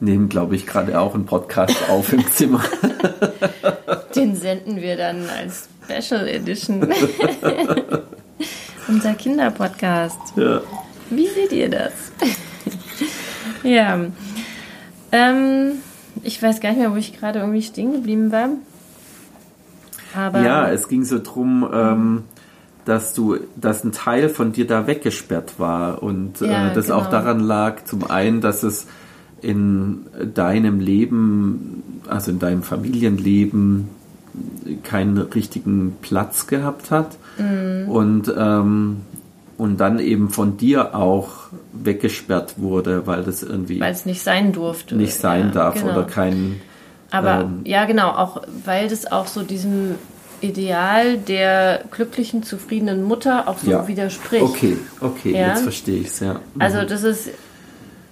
[0.00, 2.62] nehmen, glaube ich, gerade auch einen Podcast auf im Zimmer.
[4.14, 6.86] Den senden wir dann als Special Edition.
[8.88, 10.36] Unser Kinderpodcast.
[10.36, 10.60] Ja.
[11.08, 11.92] Wie seht ihr das?
[13.62, 13.98] ja.
[15.10, 15.72] Ähm,
[16.22, 18.50] ich weiß gar nicht mehr, wo ich gerade irgendwie stehen geblieben war.
[20.14, 22.24] Aber ja, es ging so drum, ähm,
[22.86, 26.98] dass du, dass ein Teil von dir da weggesperrt war und Ja, äh, das genau.
[27.00, 28.86] auch daran lag, zum einen, dass es
[29.42, 33.88] in deinem Leben, also in deinem Familienleben,
[34.82, 37.88] keinen richtigen Platz gehabt hat Mhm.
[37.88, 38.96] und ähm,
[39.58, 41.28] und dann eben von dir auch
[41.72, 44.94] weggesperrt wurde, weil das irgendwie weil es nicht sein durfte.
[44.96, 45.92] nicht sein ja, darf genau.
[45.92, 46.60] oder kein
[47.10, 49.94] Aber ähm, ja, genau, auch weil das auch so diesem
[50.40, 53.88] Ideal der glücklichen, zufriedenen Mutter auch so ja.
[53.88, 54.42] widerspricht.
[54.42, 55.48] Okay, okay, Ja.
[55.48, 56.40] jetzt verstehe ich es, ja.
[56.58, 57.30] Also das ist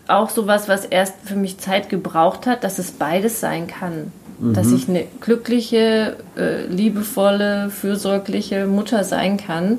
[0.09, 4.13] auch sowas, was erst für mich Zeit gebraucht hat, dass es beides sein kann.
[4.41, 9.79] Dass ich eine glückliche, äh, liebevolle, fürsorgliche Mutter sein kann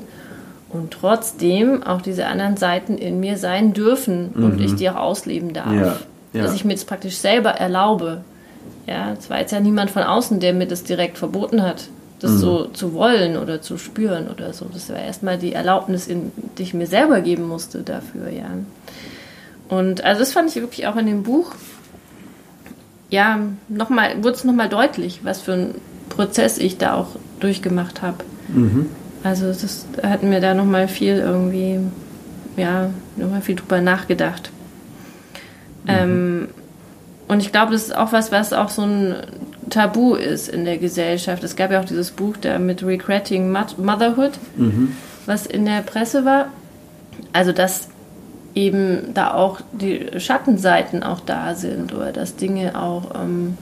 [0.70, 5.52] und trotzdem auch diese anderen Seiten in mir sein dürfen und ich die auch ausleben
[5.52, 5.72] darf.
[5.72, 5.96] Ja,
[6.32, 6.42] ja.
[6.42, 8.24] Dass ich mir das praktisch selber erlaube.
[8.86, 12.32] Ja, es war jetzt ja niemand von außen, der mir das direkt verboten hat, das
[12.32, 12.38] Mhm.
[12.38, 14.66] so zu wollen oder zu spüren oder so.
[14.72, 18.50] Das war erstmal die Erlaubnis, in, die ich mir selber geben musste dafür, ja.
[19.68, 21.54] Und also das fand ich wirklich auch in dem Buch,
[23.10, 25.74] ja, nochmal, wurde es nochmal deutlich, was für ein
[26.08, 27.08] Prozess ich da auch
[27.40, 28.24] durchgemacht habe.
[29.22, 31.80] Also das hat mir da nochmal viel irgendwie,
[32.56, 34.50] ja, nochmal viel drüber nachgedacht.
[35.88, 36.48] Ähm,
[37.28, 39.16] und ich glaube, das ist auch was, was auch so ein
[39.70, 41.42] Tabu ist in der Gesellschaft.
[41.44, 44.32] Es gab ja auch dieses Buch da mit Regretting Mo- Motherhood,
[45.26, 46.46] was in der Presse war.
[47.32, 47.88] Also, dass
[48.54, 53.58] eben da auch die Schattenseiten auch da sind oder dass Dinge auch ähm,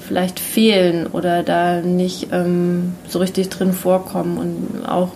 [0.00, 5.10] vielleicht fehlen oder da nicht ähm, so richtig drin vorkommen und auch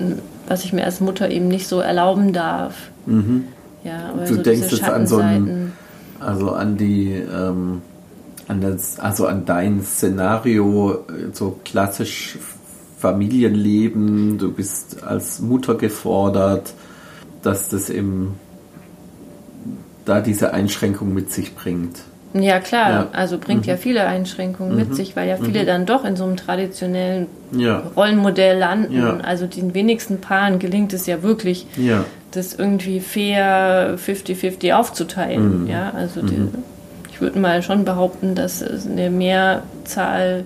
[0.00, 2.74] ähm, was ich mir als Mutter eben nicht so erlauben darf.
[3.82, 5.72] Ja, aber Du so denkst jetzt an so ein- Schattenseiten.
[6.20, 7.82] Also an die, ähm,
[8.48, 12.38] an das, also an dein Szenario, äh, so klassisch
[12.98, 16.72] Familienleben, du bist als Mutter gefordert,
[17.42, 18.36] dass das eben
[20.04, 21.98] da diese Einschränkung mit sich bringt.
[22.32, 22.90] Ja, klar.
[22.90, 23.00] Ja.
[23.02, 23.08] Mhm.
[23.12, 26.36] Also bringt ja viele Einschränkungen mit sich, weil ja viele dann doch in so einem
[26.36, 28.96] traditionellen Ja, Rollenmodell landen.
[28.96, 29.18] Ja.
[29.18, 31.66] Also den wenigsten Paaren gelingt es ja wirklich,
[32.30, 35.62] das irgendwie fair 50-50 aufzuteilen.
[35.62, 35.68] Mhm.
[35.68, 36.48] Ja, also die,
[37.16, 40.44] ich würde mal schon behaupten, dass es eine Mehrzahl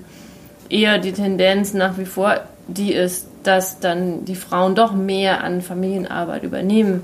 [0.68, 5.62] eher die Tendenz nach wie vor die ist, dass dann die Frauen doch mehr an
[5.62, 7.02] Familienarbeit übernehmen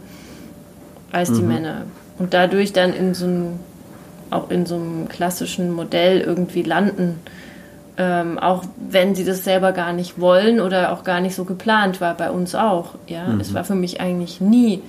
[1.10, 1.34] als Mhm.
[1.34, 1.82] die Männer
[2.20, 3.46] und dadurch dann in so einem
[4.30, 7.18] auch in so einem klassischen Modell irgendwie landen.
[7.98, 12.00] Ähm, auch wenn sie das selber gar nicht wollen oder auch gar nicht so geplant
[12.00, 12.94] war, bei uns auch.
[13.08, 14.80] Ja, es war für mich eigentlich nie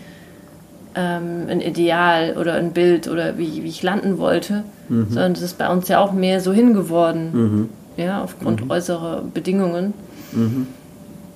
[0.98, 5.58] ähm, ein Ideal oder ein Bild oder wie, wie ich landen wollte, sondern es ist
[5.58, 9.94] bei uns ja auch mehr so hingeworden, ja, aufgrund äußerer Bedingungen.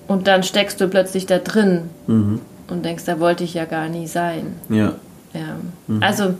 [0.08, 4.06] Und dann steckst du plötzlich da drin und denkst, da wollte ich ja gar nie
[4.06, 4.54] sein.
[4.68, 4.94] ja,
[5.32, 5.56] Ja,
[6.00, 6.34] also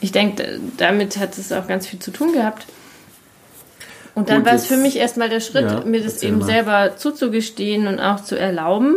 [0.00, 2.66] ich denke, damit hat es auch ganz viel zu tun gehabt.
[4.14, 6.44] Und dann Gut, war es für mich erstmal der Schritt, Ja, mir das eben mal.
[6.46, 8.96] selber zuzugestehen und auch zu erlauben.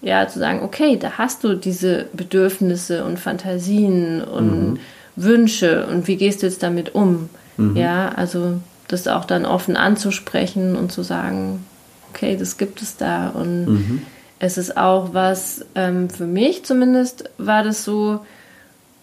[0.00, 4.78] Ja, zu sagen, okay, da hast du diese Bedürfnisse und Fantasien und Mhm.
[5.16, 7.28] Wünsche und wie gehst du jetzt damit um?
[7.56, 7.76] Mhm.
[7.76, 11.66] Ja, also das auch dann offen anzusprechen und zu sagen,
[12.10, 14.02] okay, das gibt es da und Mhm.
[14.38, 18.20] es ist auch was, ähm, für mich zumindest war das so,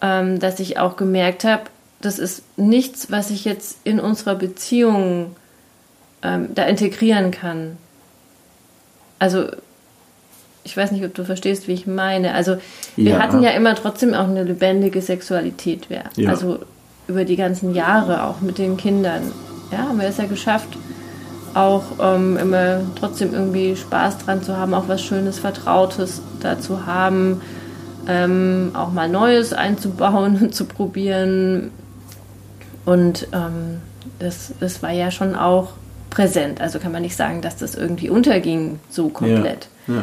[0.00, 1.64] ähm, dass ich auch gemerkt habe,
[2.00, 5.36] das ist nichts, was ich jetzt in unserer Beziehung
[6.22, 7.76] ähm, da integrieren kann.
[9.18, 9.46] Also,
[10.66, 12.34] ich weiß nicht, ob du verstehst, wie ich meine.
[12.34, 12.56] Also,
[12.96, 13.18] wir Ja.
[13.20, 15.86] hatten ja immer trotzdem auch eine lebendige Sexualität.
[15.88, 16.02] Ja.
[16.16, 16.30] Ja.
[16.30, 16.58] Also,
[17.08, 19.22] über die ganzen Jahre, auch mit den Kindern.
[19.72, 20.68] Ja, haben wir es ja geschafft,
[21.54, 26.84] auch ähm, immer trotzdem irgendwie Spaß dran zu haben, auch was Schönes, Vertrautes da zu
[26.84, 27.40] haben,
[28.08, 31.70] ähm, auch mal Neues einzubauen und zu probieren.
[32.84, 33.78] Und ähm,
[34.18, 35.70] das, das war ja schon auch
[36.10, 36.60] präsent.
[36.60, 39.68] Also kann man nicht sagen, dass das irgendwie unterging so komplett.
[39.86, 40.02] Ja.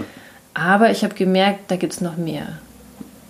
[0.54, 2.48] Aber ich habe gemerkt, da gibt es noch mehr.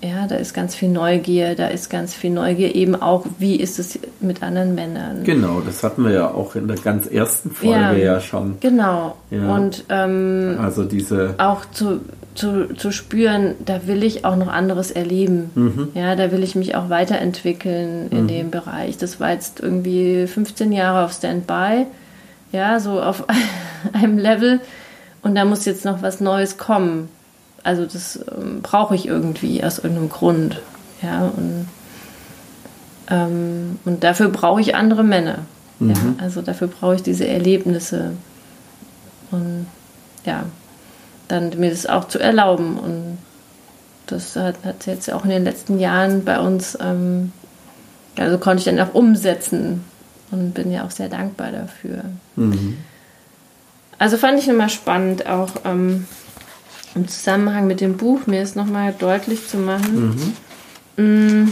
[0.04, 3.80] Ja, da ist ganz viel Neugier, da ist ganz viel Neugier eben auch, wie ist
[3.80, 5.24] es mit anderen Männern.
[5.24, 8.58] Genau, das hatten wir ja auch in der ganz ersten Folge ja, schon.
[8.60, 9.16] Genau.
[9.32, 9.56] Ja.
[9.56, 12.02] Und ähm, Also diese, auch zu,
[12.36, 15.52] zu, zu spüren, da will ich auch noch anderes erleben.
[15.56, 15.88] Mhm.
[15.94, 18.98] Ja, da will ich mich auch weiterentwickeln in dem Bereich.
[18.98, 21.86] Das war jetzt irgendwie 15 Jahre auf Standby,
[22.52, 23.24] ja, so auf
[23.94, 24.60] einem Level.
[25.24, 27.10] Und da muss jetzt noch was Neues kommen.
[27.64, 30.60] Also das ähm, brauche ich irgendwie aus irgendeinem Grund.
[31.02, 31.68] Ja, und,
[33.10, 35.40] ähm, und dafür brauche ich andere Männer.
[35.80, 38.12] Ja, also dafür brauche ich diese Erlebnisse.
[39.32, 39.66] Und
[40.26, 40.44] ja,
[41.28, 42.78] dann mir das auch zu erlauben.
[42.78, 43.18] Und
[44.08, 47.32] das hat, hat jetzt auch in den letzten Jahren bei uns, ähm,
[48.18, 49.84] also konnte ich dann auch umsetzen
[50.32, 52.04] und bin ja auch sehr dankbar dafür.
[52.36, 52.78] mhm.
[53.98, 56.06] Also fand ich immer spannend, auch ähm,
[56.96, 60.36] im Zusammenhang mit dem Buch mir es nochmal deutlich zu machen.
[60.98, 61.52] Mm.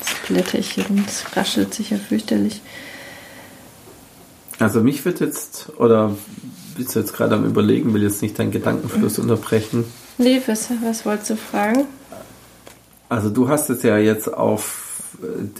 [0.00, 2.60] Das blätter ich hier rum, das raschelt sich ja fürchterlich.
[4.58, 6.16] also mich wird jetzt, oder
[6.76, 9.84] bist du jetzt gerade am überlegen, will jetzt nicht deinen Gedankenfluss unterbrechen.
[10.18, 11.86] Nee, was, was wolltest du fragen?
[13.08, 14.83] Also du hast es ja jetzt auf,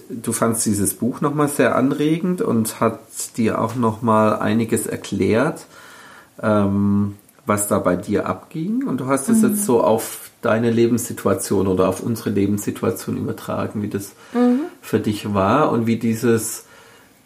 [0.09, 3.01] du fandst dieses Buch nochmal sehr anregend und hat
[3.37, 5.67] dir auch nochmal einiges erklärt,
[6.43, 8.85] ähm, was da bei dir abging.
[8.87, 13.89] Und du hast es jetzt so auf deine Lebenssituation oder auf unsere Lebenssituation übertragen, wie
[13.89, 14.13] das
[14.83, 16.67] für dich war und wie dieses,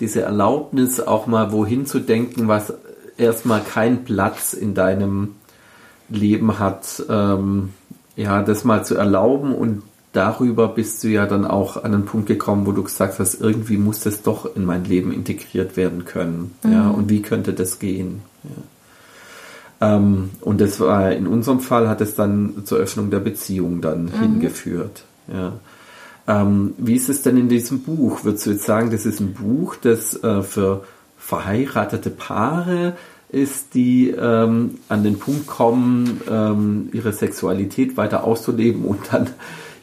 [0.01, 2.73] diese Erlaubnis auch mal wohin zu denken, was
[3.17, 5.35] erstmal keinen Platz in deinem
[6.09, 7.71] Leben hat, ähm,
[8.17, 9.83] ja, das mal zu erlauben und
[10.19, 13.77] darüber bist du ja dann auch an einen Punkt gekommen, wo du gesagt hast, irgendwie
[13.77, 16.57] muss das doch in mein Leben integriert werden können.
[16.65, 18.23] Ja, und wie könnte das gehen?
[18.43, 19.95] Ja.
[19.95, 24.09] Ähm, und das war in unserem Fall hat es dann zur Öffnung der Beziehung dann
[24.09, 25.05] hingeführt.
[25.33, 25.53] Ja.
[26.27, 28.25] Ähm, wie ist es denn in diesem Buch?
[28.25, 30.83] Würdest du jetzt sagen, das ist ein Buch, das äh, für
[31.17, 32.97] verheiratete Paare
[33.29, 39.29] ist, die ähm, an den Punkt kommen, ähm, ihre Sexualität weiter auszuleben und dann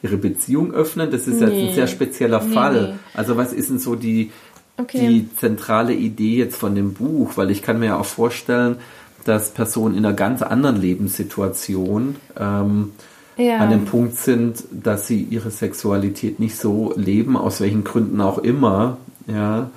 [0.06, 1.12] ihre Beziehung öffnen?
[1.12, 1.70] Das ist jetzt Nee.
[1.70, 2.82] ein sehr spezieller Nee, Fall.
[2.94, 2.94] nee.
[3.14, 4.32] Also was ist denn so die,
[4.78, 5.08] Okay.
[5.08, 7.32] die zentrale Idee jetzt von dem Buch?
[7.36, 8.78] Weil ich kann mir ja auch vorstellen,
[9.26, 12.92] dass Personen in einer ganz anderen Lebenssituation ähm,
[13.38, 13.58] Ja.
[13.58, 18.38] an dem Punkt sind, dass sie ihre Sexualität nicht so leben, aus welchen Gründen auch
[18.38, 19.70] immer, ja.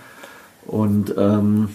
[0.66, 1.70] Und ähm,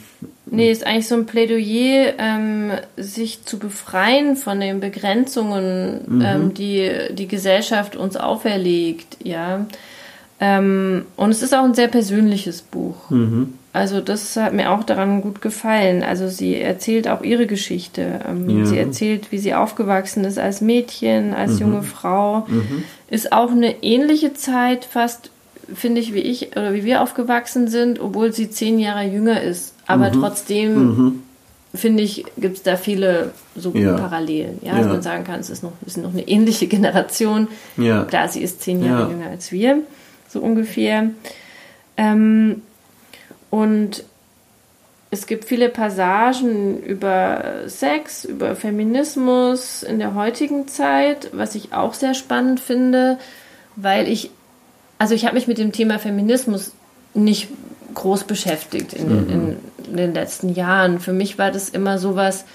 [0.56, 6.90] Nee, ist eigentlich so ein Plädoyer, ähm, sich zu befreien von den Begrenzungen, ähm, die
[7.12, 9.66] die Gesellschaft uns auferlegt, ja.
[10.40, 12.96] Ähm, und es ist auch ein sehr persönliches Buch.
[13.72, 16.04] Also das hat mir auch daran gut gefallen.
[16.04, 18.20] Also sie erzählt auch ihre Geschichte.
[18.30, 18.66] Ähm, Ja.
[18.66, 22.46] Sie erzählt, wie sie aufgewachsen ist als Mädchen, als junge Frau.
[23.10, 25.32] Ist auch eine ähnliche Zeit fast,
[25.74, 29.74] finde ich, wie ich oder wie wir aufgewachsen sind, obwohl sie zehn Jahre jünger ist.
[29.88, 31.24] Aber trotzdem
[31.76, 33.96] finde ich, gibt es da viele so Ja.
[33.98, 34.60] Parallelen.
[34.62, 34.78] Ja, Ja.
[34.80, 37.48] dass man sagen kann, es ist noch, sind noch eine ähnliche Generation.
[37.78, 38.04] Ja.
[38.06, 39.10] Klar, sie ist zehn Jahre Ja.
[39.10, 39.80] jünger als wir,
[40.30, 41.10] so ungefähr.
[41.98, 42.62] Ähm,
[43.50, 44.04] und
[45.12, 51.94] es gibt viele Passagen über Sex, über Feminismus in der heutigen Zeit, was ich auch
[51.94, 53.20] sehr spannend finde,
[53.76, 54.32] weil ich,
[55.04, 56.72] also ich habe mich mit dem Thema Feminismus
[57.14, 57.50] nicht
[57.94, 61.02] groß beschäftigt in, den, in, in den letzten Jahren.
[61.02, 62.46] Für mich war das immer sowas,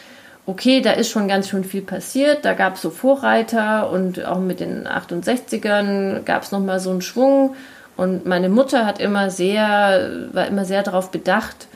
[0.46, 4.40] okay, da ist schon ganz schön viel passiert, da gab es so Vorreiter und auch
[4.40, 7.54] mit den 68ern gab es nochmal so einen Schwung.
[7.98, 11.66] Und meine Mutter hat immer sehr, war immer sehr darauf bedacht,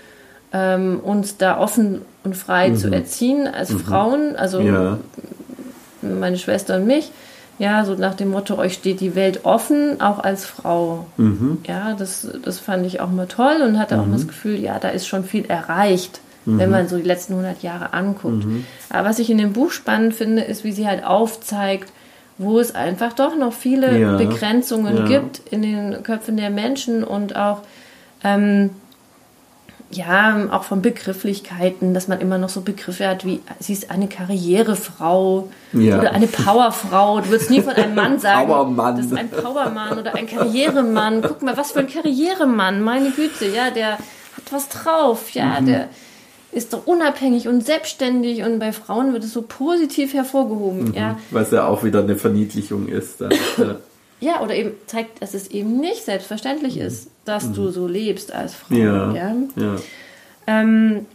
[0.54, 4.96] ähm, uns da offen und frei zu erziehen als Frauen, also ja,
[6.00, 7.12] meine Schwester und mich.
[7.58, 11.06] Ja, so nach dem Motto, euch steht die Welt offen, auch als Frau.
[11.66, 14.88] Ja, das, das fand ich auch mal toll und hatte auch das Gefühl, ja, da
[14.88, 16.58] ist schon viel erreicht mhm.
[16.58, 18.44] wenn man so die letzten 100 Jahre anguckt.
[18.44, 18.64] Mhm.
[18.90, 21.92] Aber was ich in dem Buch spannend finde, ist, wie sie halt aufzeigt,
[22.38, 24.16] wo es einfach doch noch viele ja.
[24.16, 25.06] Begrenzungen ja.
[25.06, 27.62] gibt in den Köpfen der Menschen und auch
[28.24, 28.70] ähm,
[29.92, 34.08] ja, auch von Begrifflichkeiten, dass man immer noch so Begriffe hat wie, sie ist eine
[34.08, 35.98] Karrierefrau ja.
[35.98, 37.20] oder eine Powerfrau.
[37.20, 38.96] Du würdest nie von einem Mann sagen, Powermann.
[38.96, 41.22] das ist ein Powermann oder ein Karrieremann.
[41.22, 45.66] Guck mal, was für ein Karrieremann, meine Güte, ja, der hat was drauf, ja, mhm.
[45.66, 45.88] der
[46.52, 50.94] ist doch unabhängig und selbstständig und bei Frauen wird es so positiv hervorgehoben, mhm.
[50.94, 51.18] ja.
[51.30, 53.20] Was ja auch wieder eine Verniedlichung ist.
[53.20, 53.76] Dann, ja.
[54.22, 56.82] ja, oder eben zeigt, dass es eben nicht selbstverständlich mhm.
[56.82, 57.54] ist dass mhm.
[57.54, 58.74] du so lebst als Frau.
[58.74, 59.12] Ja.
[59.12, 59.34] ja?
[59.56, 59.76] ja.
[60.46, 61.06] Ähm,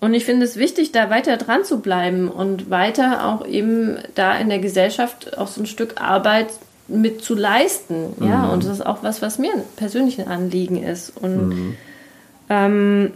[0.00, 4.36] und ich finde es wichtig, da weiter dran zu bleiben und weiter auch eben da
[4.36, 6.48] in der Gesellschaft auch so ein Stück Arbeit
[6.88, 8.14] mit zu leisten.
[8.20, 8.50] Ja, mhm.
[8.50, 11.10] und das ist auch was, was mir persönlich ein Anliegen ist.
[11.16, 11.76] Und mhm.
[12.50, 13.12] ähm,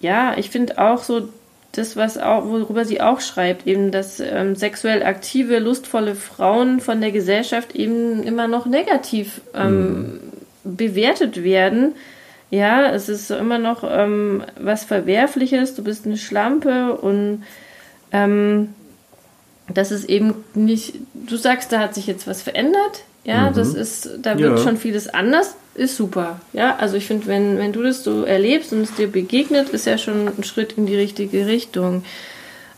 [0.00, 1.28] ja, ich finde auch so,
[1.72, 7.00] das, was auch, worüber sie auch schreibt, eben, dass ähm, sexuell aktive, lustvolle Frauen von
[7.00, 10.20] der Gesellschaft eben immer noch negativ ähm, mhm
[10.76, 11.94] bewertet werden.
[12.50, 17.42] Ja, es ist immer noch ähm, was Verwerfliches, du bist eine Schlampe und
[18.10, 18.74] ähm,
[19.72, 23.54] das ist eben nicht, du sagst, da hat sich jetzt was verändert, ja, mhm.
[23.54, 24.64] das ist, da wird ja.
[24.64, 28.72] schon vieles anders, ist super, ja, also ich finde, wenn, wenn du das so erlebst
[28.72, 32.04] und es dir begegnet, ist ja schon ein Schritt in die richtige Richtung.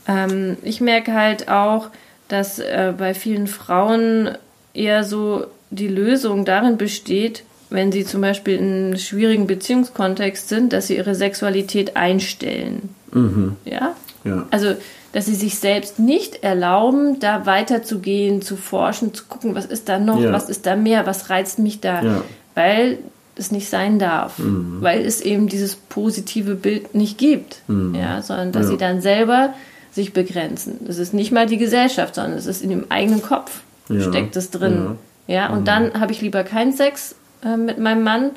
[0.06, 1.88] Ähm, ich merke halt auch,
[2.28, 4.36] dass äh, bei vielen Frauen
[4.74, 10.72] eher so die Lösung darin besteht, wenn sie zum Beispiel in einem schwierigen Beziehungskontext sind,
[10.72, 12.94] dass sie ihre Sexualität einstellen.
[13.12, 13.56] Mhm.
[13.64, 13.94] Ja?
[14.24, 14.46] ja?
[14.50, 14.74] Also,
[15.12, 19.98] dass sie sich selbst nicht erlauben, da weiterzugehen, zu forschen, zu gucken, was ist da
[19.98, 20.32] noch, ja.
[20.32, 22.02] was ist da mehr, was reizt mich da.
[22.02, 22.22] Ja.
[22.54, 22.98] Weil
[23.36, 24.78] es nicht sein darf, mhm.
[24.80, 27.94] weil es eben dieses positive Bild nicht gibt, mhm.
[27.94, 29.54] ja, sondern dass sie dann selber
[29.92, 30.80] sich begrenzen.
[30.86, 33.62] Das ist nicht mal die Gesellschaft, sondern es ist in dem eigenen Kopf
[33.98, 34.98] steckt es drin.
[35.26, 35.64] Ja, und mhm.
[35.64, 38.30] dann habe ich lieber keinen Sex, äh, mit meinem Mann,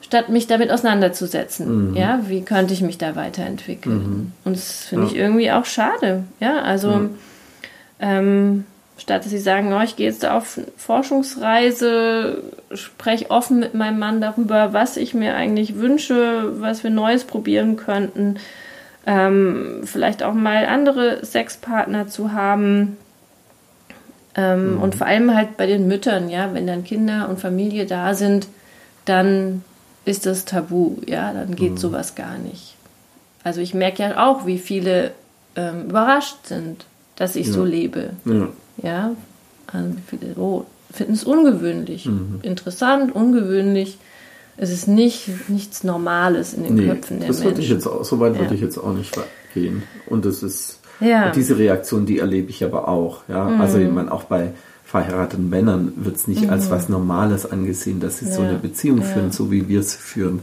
[0.00, 1.90] statt mich damit auseinanderzusetzen.
[1.90, 1.96] Mhm.
[1.96, 3.96] Ja, wie könnte ich mich da weiterentwickeln?
[3.96, 4.32] Mhm.
[4.44, 5.12] Und das finde ja.
[5.12, 6.24] ich irgendwie auch schade.
[6.40, 7.08] Ja, also ja.
[8.00, 8.64] Ähm,
[8.98, 12.42] statt dass sie sagen, oh, ich gehe jetzt auf Forschungsreise,
[12.74, 17.76] spreche offen mit meinem Mann darüber, was ich mir eigentlich wünsche, was wir Neues probieren
[17.76, 18.36] könnten,
[19.06, 22.96] ähm, vielleicht auch mal andere Sexpartner zu haben,
[24.34, 24.82] ähm, mhm.
[24.82, 28.48] Und vor allem halt bei den Müttern, ja, wenn dann Kinder und Familie da sind,
[29.04, 29.62] dann
[30.04, 31.76] ist das tabu, ja, dann geht mhm.
[31.76, 32.76] sowas gar nicht.
[33.44, 35.12] Also ich merke ja auch, wie viele
[35.56, 37.52] ähm, überrascht sind, dass ich ja.
[37.52, 38.10] so lebe.
[38.24, 38.48] Ja.
[38.80, 39.12] Ja?
[40.36, 42.40] Oh, finden es ungewöhnlich, mhm.
[42.42, 43.98] interessant, ungewöhnlich.
[44.58, 47.52] Es ist nicht nichts Normales in den nee, Köpfen der das Menschen.
[47.52, 48.40] Würde ich jetzt auch, so weit ja.
[48.40, 49.18] würde ich jetzt auch nicht
[49.54, 49.82] gehen.
[50.06, 51.30] Und es ist ja.
[51.30, 53.22] Diese Reaktion, die erlebe ich aber auch.
[53.28, 53.44] Ja?
[53.44, 53.60] Mhm.
[53.60, 54.52] Also ich meine, auch bei
[54.84, 56.50] verheirateten Männern wird es nicht mhm.
[56.50, 58.32] als was Normales angesehen, dass sie ja.
[58.32, 60.40] so eine Beziehung führen, so wie wir es führen.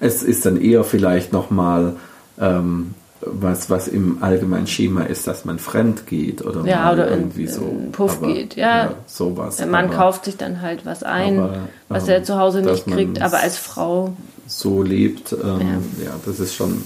[0.00, 1.96] Es ist dann eher vielleicht nochmal
[2.38, 7.44] ähm, was, was im allgemeinen Schema ist, dass man fremd geht oder, ja, oder irgendwie
[7.44, 8.56] in, so in Puff aber, geht.
[8.56, 9.56] Ja, ja sowas.
[9.56, 12.62] Der Mann aber, kauft sich dann halt was ein, aber, was ähm, er zu Hause
[12.62, 15.32] nicht kriegt, aber als Frau so lebt.
[15.32, 16.12] Ähm, ja.
[16.24, 16.82] das ist schon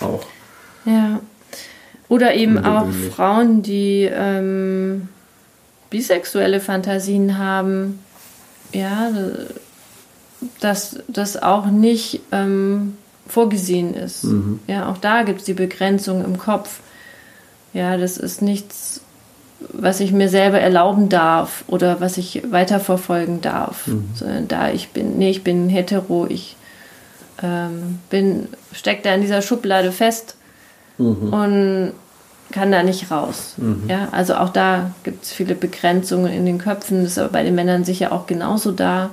[0.00, 0.22] auch.
[0.84, 1.20] Ja.
[2.08, 5.08] Oder eben auch Frauen, die ähm,
[5.88, 8.00] bisexuelle Fantasien haben,
[8.72, 9.10] ja,
[10.60, 14.24] dass das auch nicht ähm, vorgesehen ist.
[14.24, 14.60] Mhm.
[14.66, 16.80] Ja, auch da gibt es die Begrenzung im Kopf.
[17.72, 19.00] Ja, das ist nichts,
[19.72, 23.86] was ich mir selber erlauben darf oder was ich weiterverfolgen darf.
[23.86, 24.10] Mhm.
[24.14, 26.56] Sondern da ich bin, nee, ich bin hetero, ich
[27.42, 30.36] ähm, bin, steck da in dieser Schublade fest.
[30.98, 31.32] Mhm.
[31.32, 31.92] Und
[32.52, 33.54] kann da nicht raus.
[33.56, 33.84] Mhm.
[33.88, 37.02] Ja, also auch da gibt es viele Begrenzungen in den Köpfen.
[37.02, 39.10] Das ist aber bei den Männern sicher auch genauso da.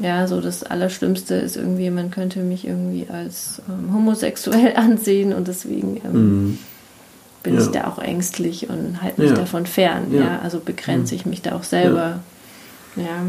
[0.00, 5.46] Ja, so das Allerschlimmste ist irgendwie, man könnte mich irgendwie als ähm, homosexuell ansehen und
[5.46, 6.58] deswegen ähm, mhm.
[7.42, 7.60] bin ja.
[7.60, 9.36] ich da auch ängstlich und halte mich ja.
[9.36, 10.06] davon fern.
[10.12, 10.20] Ja.
[10.20, 10.38] ja.
[10.42, 12.20] also begrenze ich mich da auch selber.
[12.96, 13.26] Ja.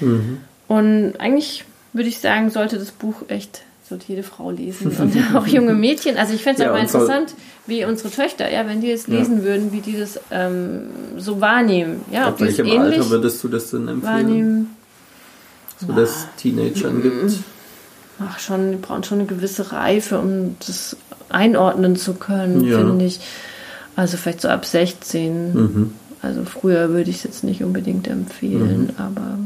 [0.00, 0.38] Mhm.
[0.68, 3.62] Und eigentlich würde ich sagen, sollte das Buch echt
[3.92, 6.16] sollte jede Frau lesen und auch junge Mädchen.
[6.16, 7.34] Also ich fände es auch mal interessant,
[7.66, 12.00] wie unsere Töchter, ja, wenn die es lesen würden, wie die das ähm, so wahrnehmen.
[12.10, 14.02] Ja, Ab welchem Alter würdest du das denn empfehlen?
[14.02, 14.76] Wahrnehmen.
[15.86, 17.38] So dass Teenagern gibt?
[18.20, 20.96] Ach, schon, die brauchen schon eine gewisse Reife, um das
[21.28, 22.78] einordnen zu können, ja.
[22.78, 23.20] finde ich.
[23.96, 25.54] Also vielleicht so ab 16.
[25.54, 25.92] Mhm.
[26.20, 28.90] Also früher würde ich es jetzt nicht unbedingt empfehlen, mhm.
[28.96, 29.38] aber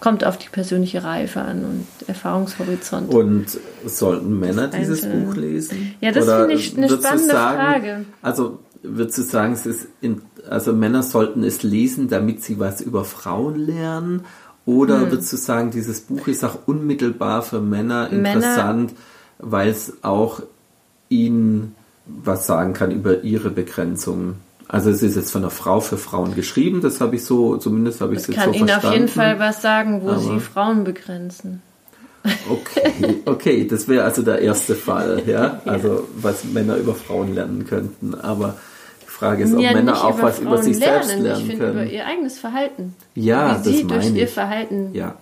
[0.00, 3.12] kommt auf die persönliche Reife an und Erfahrungshorizont.
[3.12, 3.46] Und
[3.86, 5.06] sollten Männer dieses.
[5.06, 5.94] Buch lesen?
[6.00, 8.04] Ja, das finde ich eine spannende sagen, Frage.
[8.20, 12.80] Also würdest du sagen, es ist in, also Männer sollten es lesen, damit sie was
[12.80, 14.24] über Frauen lernen?
[14.66, 15.10] Oder Hm.
[15.10, 18.92] würdest du sagen, dieses Buch ist auch unmittelbar für Männer Männer- interessant,
[19.38, 20.40] weil es auch
[21.08, 21.74] ihnen
[22.06, 24.36] was sagen kann über ihre Begrenzungen?
[24.68, 28.00] Also es ist jetzt von einer Frau für Frauen geschrieben, das habe ich so, zumindest
[28.00, 28.86] habe ich es Ich jetzt kann so Ihnen verstanden.
[28.94, 31.62] auf jeden Fall was sagen, wo Aber- Sie Frauen begrenzen.
[32.50, 35.60] Okay, okay, das wäre also der erste Fall, ja.
[35.66, 38.14] Also was Männer über Frauen lernen könnten.
[38.14, 38.56] Aber
[39.14, 41.22] Frage ist, ob ja, Männer auch über was über Frauen sich selbst lernen.
[41.24, 41.90] lernen Ich finde über können.
[41.90, 42.94] ihr eigenes Verhalten.
[43.14, 44.30] Ja, wie das sie durch meine ihr ich.
[44.30, 45.14] Verhalten Ja,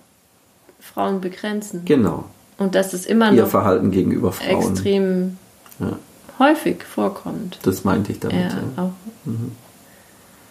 [0.80, 1.82] Frauen begrenzen.
[1.84, 2.24] genau.
[2.58, 4.72] Und dass es immer Ihr noch Verhalten gegenüber Frauen.
[4.72, 5.36] extrem
[5.80, 5.98] Ja,
[6.38, 7.58] häufig vorkommt.
[7.62, 8.52] das meinte ich damit.
[8.76, 8.90] Ja, auch.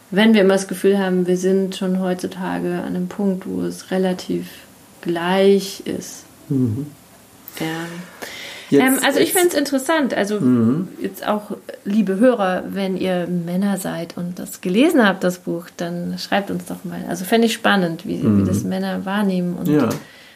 [0.10, 3.92] Wenn wir immer das Gefühl haben, wir sind schon heutzutage an einem Punkt, wo es
[3.92, 4.48] relativ
[5.02, 6.24] gleich ist.
[6.50, 7.66] Ja.
[8.80, 10.14] Ähm, also ich finde es interessant.
[10.14, 10.40] Also
[11.02, 11.52] jetzt auch,
[11.84, 16.66] liebe Hörer, wenn ihr Männer seid und das gelesen habt, das Buch, dann schreibt uns
[16.66, 17.04] doch mal.
[17.10, 19.56] Also fände ich spannend, wie, wie das Männer wahrnehmen.
[19.58, 19.90] Und Ja.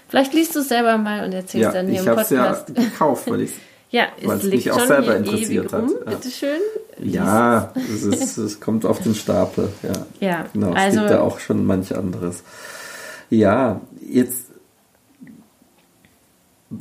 [0.09, 2.29] vielleicht liest du es selber mal und erzählst ja, dann hier ich im habe es
[2.29, 2.75] ja Podcast.
[2.75, 3.51] gekauft, weil ich
[3.91, 5.83] Ja, weil es liegt mich auch selber interessiert hat.
[5.83, 5.93] rum.
[6.05, 6.11] Ja.
[6.11, 6.59] Bitteschön.
[7.01, 9.69] Ja, es, ist, es kommt auf den Stapel.
[9.83, 10.71] Ja, Ja, genau.
[10.71, 12.43] Es also- gibt ja auch schon manch anderes.
[13.29, 14.44] Ja, jetzt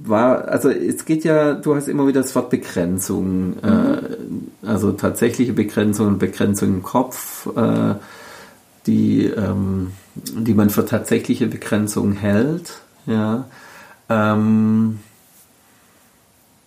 [0.05, 5.53] war, also es geht ja, du hast immer wieder das Wort Begrenzung, äh, also tatsächliche
[5.53, 7.95] Begrenzung und Begrenzung im Kopf, äh,
[8.87, 12.81] die, ähm, die man für tatsächliche Begrenzung hält.
[13.07, 13.47] Ja.
[14.09, 14.99] Ähm,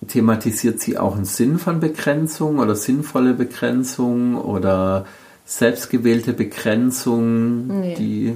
[0.08, 5.06] thematisiert sie auch einen Sinn von Begrenzung oder sinnvolle Begrenzung oder
[5.46, 7.96] selbstgewählte Begrenzung, Nee.
[7.96, 8.36] die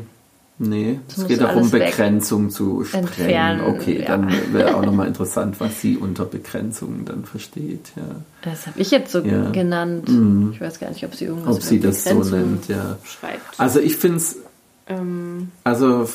[0.61, 1.85] nee, Das es geht darum, alles weg.
[1.91, 3.07] Begrenzung zu sprengen.
[3.07, 4.05] Entfernen, okay, ja.
[4.05, 7.91] dann wäre auch nochmal interessant, was sie unter Begrenzung dann versteht.
[7.95, 8.03] Ja.
[8.43, 9.49] Das habe ich jetzt so Ja.
[9.51, 10.09] genannt.
[10.53, 12.97] Ich weiß gar nicht, ob sie irgendwas Ob sie das so Begrenzung nennt, ja.
[13.03, 13.59] schreibt.
[13.59, 14.37] Also ich finde es
[14.87, 16.09] ähm, Also,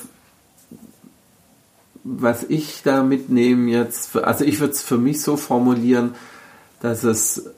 [2.05, 6.15] was ich da mitnehme jetzt, also ich würde es für mich so formulieren,
[6.81, 7.51] dass es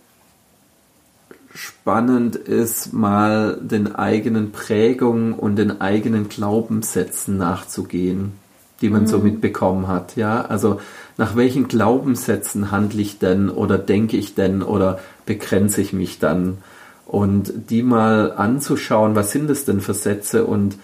[1.58, 8.34] spannend ist, mal den eigenen Prägungen und den eigenen Glaubenssätzen nachzugehen,
[8.80, 10.14] die man so mitbekommen hat.
[10.14, 10.80] Ja, also
[11.16, 16.58] nach welchen Glaubenssätzen handle ich denn oder denke ich denn oder begrenze ich mich dann?
[17.06, 20.76] Und die mal anzuschauen, was sind es denn für Sätze und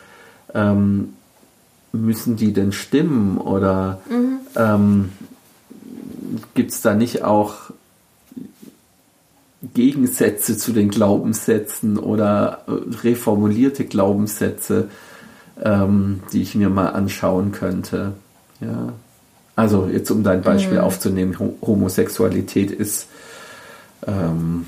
[0.54, 1.14] ähm,
[1.92, 4.00] müssen die denn stimmen oder
[4.56, 5.12] ähm,
[6.54, 7.70] gibt es da nicht auch
[9.72, 14.88] Gegensätze zu den Glaubenssätzen oder äh, reformulierte Glaubenssätze,
[15.62, 18.12] ähm, die ich mir mal anschauen könnte?
[18.60, 18.92] Ja.
[19.56, 23.06] Also jetzt um dein Beispiel aufzunehmen, Ho Homosexualität ist
[24.06, 24.66] ähm,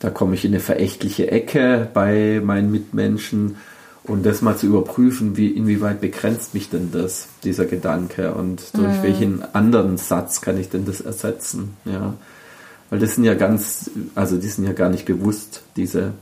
[0.00, 3.56] da komme ich in eine verächtliche Ecke bei meinen Mitmenschen
[4.04, 9.02] und das mal zu überprüfen, wie, inwieweit begrenzt mich denn das, dieser Gedanke und durch
[9.02, 12.14] welchen anderen Satz kann ich denn das ersetzen, ja.
[12.90, 16.12] Weil das sind ja ganz, also die sind ja gar nicht bewusst, diese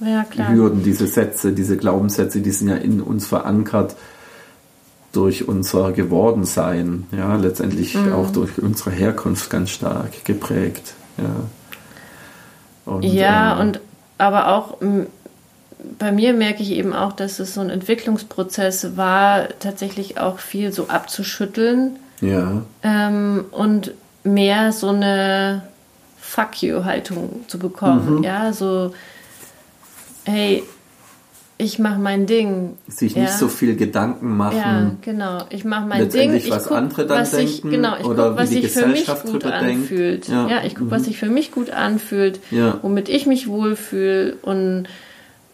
[0.00, 0.24] ja.
[0.48, 3.96] Hürden, diese Sätze, diese Glaubenssätze, die sind ja in uns verankert
[5.12, 8.12] durch unser Gewordensein, ja, letztendlich Mhm.
[8.12, 12.92] auch durch unsere Herkunft ganz stark geprägt, ja.
[12.92, 13.80] Und, Ja, ähm, und
[14.18, 14.78] aber auch
[15.98, 20.72] bei mir merke ich eben auch, dass es so ein Entwicklungsprozess war, tatsächlich auch viel
[20.72, 23.92] so abzuschütteln ja, ähm, und
[24.22, 25.62] mehr so eine
[26.30, 28.18] Fuck you-Haltung zu bekommen.
[28.18, 28.22] Mhm.
[28.22, 28.94] Ja, so,
[30.24, 30.62] hey,
[31.58, 32.78] ich mache mein Ding.
[32.86, 33.22] sich ja.
[33.22, 34.56] nicht so viel Gedanken machen.
[34.56, 35.44] Ja, genau.
[35.50, 36.32] Ich mache mein Ding.
[36.32, 38.86] Ich was guck, andere dann was ich, denken genau, ich oder guck, was sich für
[38.86, 40.28] mich gut anfühlt.
[40.28, 40.48] Ja.
[40.48, 40.90] Ja, ich gucke, Mhm.
[40.92, 42.78] was sich für mich gut anfühlt, Ja.
[42.82, 44.84] womit ich mich wohlfühle und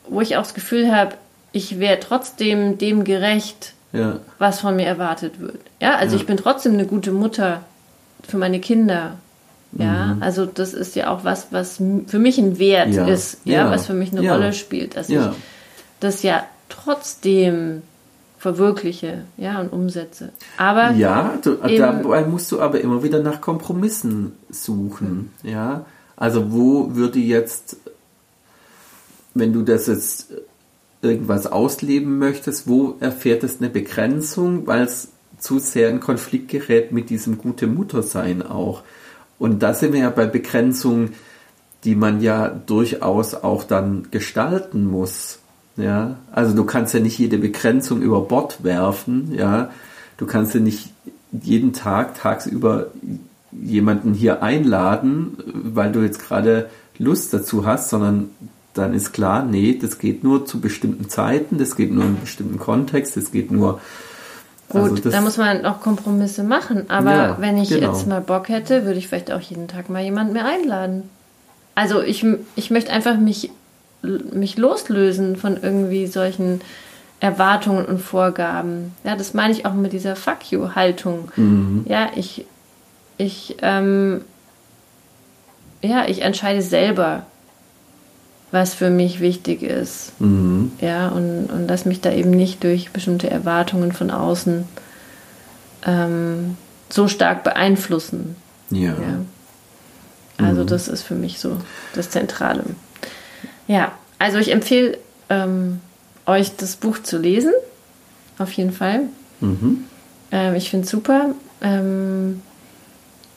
[0.08, 1.14] wo ich auch das Gefühl habe,
[1.52, 3.72] ich wäre trotzdem dem gerecht,
[4.38, 5.56] was von mir erwartet wird.
[5.80, 7.62] Ja, also ich bin trotzdem eine gute Mutter
[8.28, 9.16] für meine Kinder.
[9.78, 10.22] Ja, Mhm.
[10.22, 13.06] also das ist ja auch was, was für mich ein Wert Ja.
[13.06, 13.70] ist, ja, Ja.
[13.70, 14.34] was für mich eine Ja.
[14.34, 15.18] Rolle spielt, dass ich
[16.00, 17.82] das ja trotzdem
[18.38, 20.30] verwirkliche, ja, und umsetze.
[20.56, 25.32] Aber ja du, dabei musst du aber immer wieder nach Kompromissen suchen.
[25.42, 25.84] Ja,
[26.16, 27.76] also wo würde jetzt,
[29.34, 30.28] wenn du das jetzt
[31.02, 35.08] irgendwas ausleben möchtest, wo erfährt es eine Begrenzung, weil es
[35.38, 38.82] zu sehr in Konflikt gerät mit diesem gute Muttersein auch.
[39.38, 41.14] Und da sind wir ja bei Begrenzungen,
[41.84, 45.38] die man ja durchaus auch dann gestalten muss.
[45.76, 49.34] Ja, also du kannst ja nicht jede Begrenzung über Bord werfen.
[49.34, 49.70] Ja,
[50.16, 50.90] du kannst ja nicht
[51.32, 52.88] jeden Tag tagsüber
[53.52, 58.30] jemanden hier einladen, weil du jetzt gerade Lust dazu hast, sondern
[58.74, 62.58] dann ist klar, nee, das geht nur zu bestimmten Zeiten, das geht nur in bestimmten
[62.58, 63.80] Kontext, das geht nur.
[64.68, 66.90] Gut, also da muss man auch Kompromisse machen.
[66.90, 67.92] Aber ja, wenn ich genau.
[67.92, 71.08] jetzt mal Bock hätte, würde ich vielleicht auch jeden Tag mal jemanden mehr einladen.
[71.74, 73.50] Also ich, ich möchte einfach mich,
[74.02, 76.60] mich loslösen von irgendwie solchen
[77.20, 78.94] Erwartungen und Vorgaben.
[79.04, 81.30] Ja, das meine ich auch mit dieser Fuck you-Haltung.
[81.36, 81.84] Mhm.
[81.88, 82.44] Ja, ich,
[83.18, 84.22] ich, ähm,
[85.80, 87.24] ja, ich entscheide selber,
[88.50, 90.12] was für mich wichtig ist.
[90.20, 90.72] Mhm.
[90.80, 94.64] Ja, und, und lass mich da eben nicht durch bestimmte Erwartungen von außen
[95.84, 96.56] ähm,
[96.88, 98.36] so stark beeinflussen.
[98.70, 98.90] Ja.
[98.90, 99.20] ja.
[100.38, 100.66] Also mhm.
[100.66, 101.56] das ist für mich so
[101.94, 102.64] das Zentrale.
[103.66, 105.80] Ja, also ich empfehle ähm,
[106.26, 107.52] euch das Buch zu lesen,
[108.38, 109.02] auf jeden Fall.
[109.40, 109.84] Mhm.
[110.30, 111.30] Ähm, ich finde es super.
[111.62, 112.42] Ähm,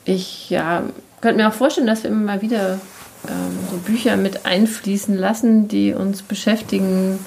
[0.04, 0.84] ich ja,
[1.20, 2.80] könnte mir auch vorstellen, dass wir immer mal wieder
[3.28, 7.18] ähm, so Bücher mit einfließen lassen, die uns beschäftigen,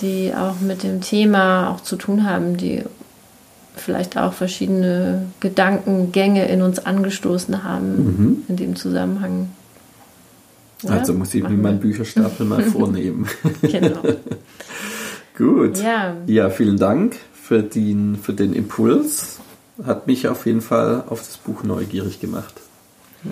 [0.00, 2.82] die auch mit dem Thema auch zu tun haben, die
[3.76, 8.42] vielleicht auch verschiedene Gedankengänge in uns angestoßen haben mhm.
[8.48, 9.50] in dem Zusammenhang.
[10.82, 10.90] Ja?
[10.90, 13.26] Also muss ich mir meinen Bücherstapel mal vornehmen.
[13.62, 14.02] genau.
[15.36, 15.78] Gut.
[15.78, 16.16] Ja.
[16.26, 19.38] ja, vielen Dank für den, für den Impuls.
[19.84, 22.54] Hat mich auf jeden Fall auf das Buch neugierig gemacht.
[23.22, 23.30] Ja.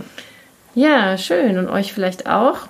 [0.76, 2.68] Ja, schön und euch vielleicht auch.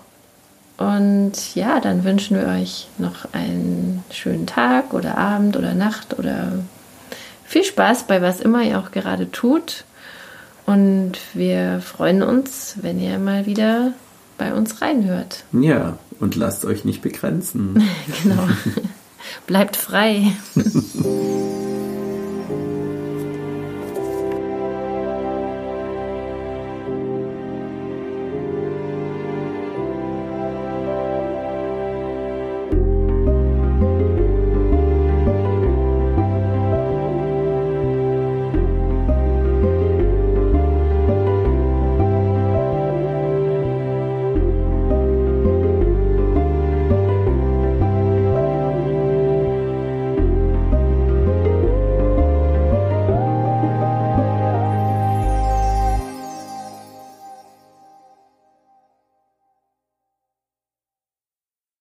[0.77, 6.53] Und ja, dann wünschen wir euch noch einen schönen Tag oder Abend oder Nacht oder
[7.45, 9.85] viel Spaß bei was immer ihr auch gerade tut.
[10.67, 13.93] Und wir freuen uns, wenn ihr mal wieder
[14.39, 15.43] bei uns reinhört.
[15.51, 17.83] Ja, und lasst euch nicht begrenzen.
[18.23, 18.49] genau.
[19.49, 20.31] Bleibt frei.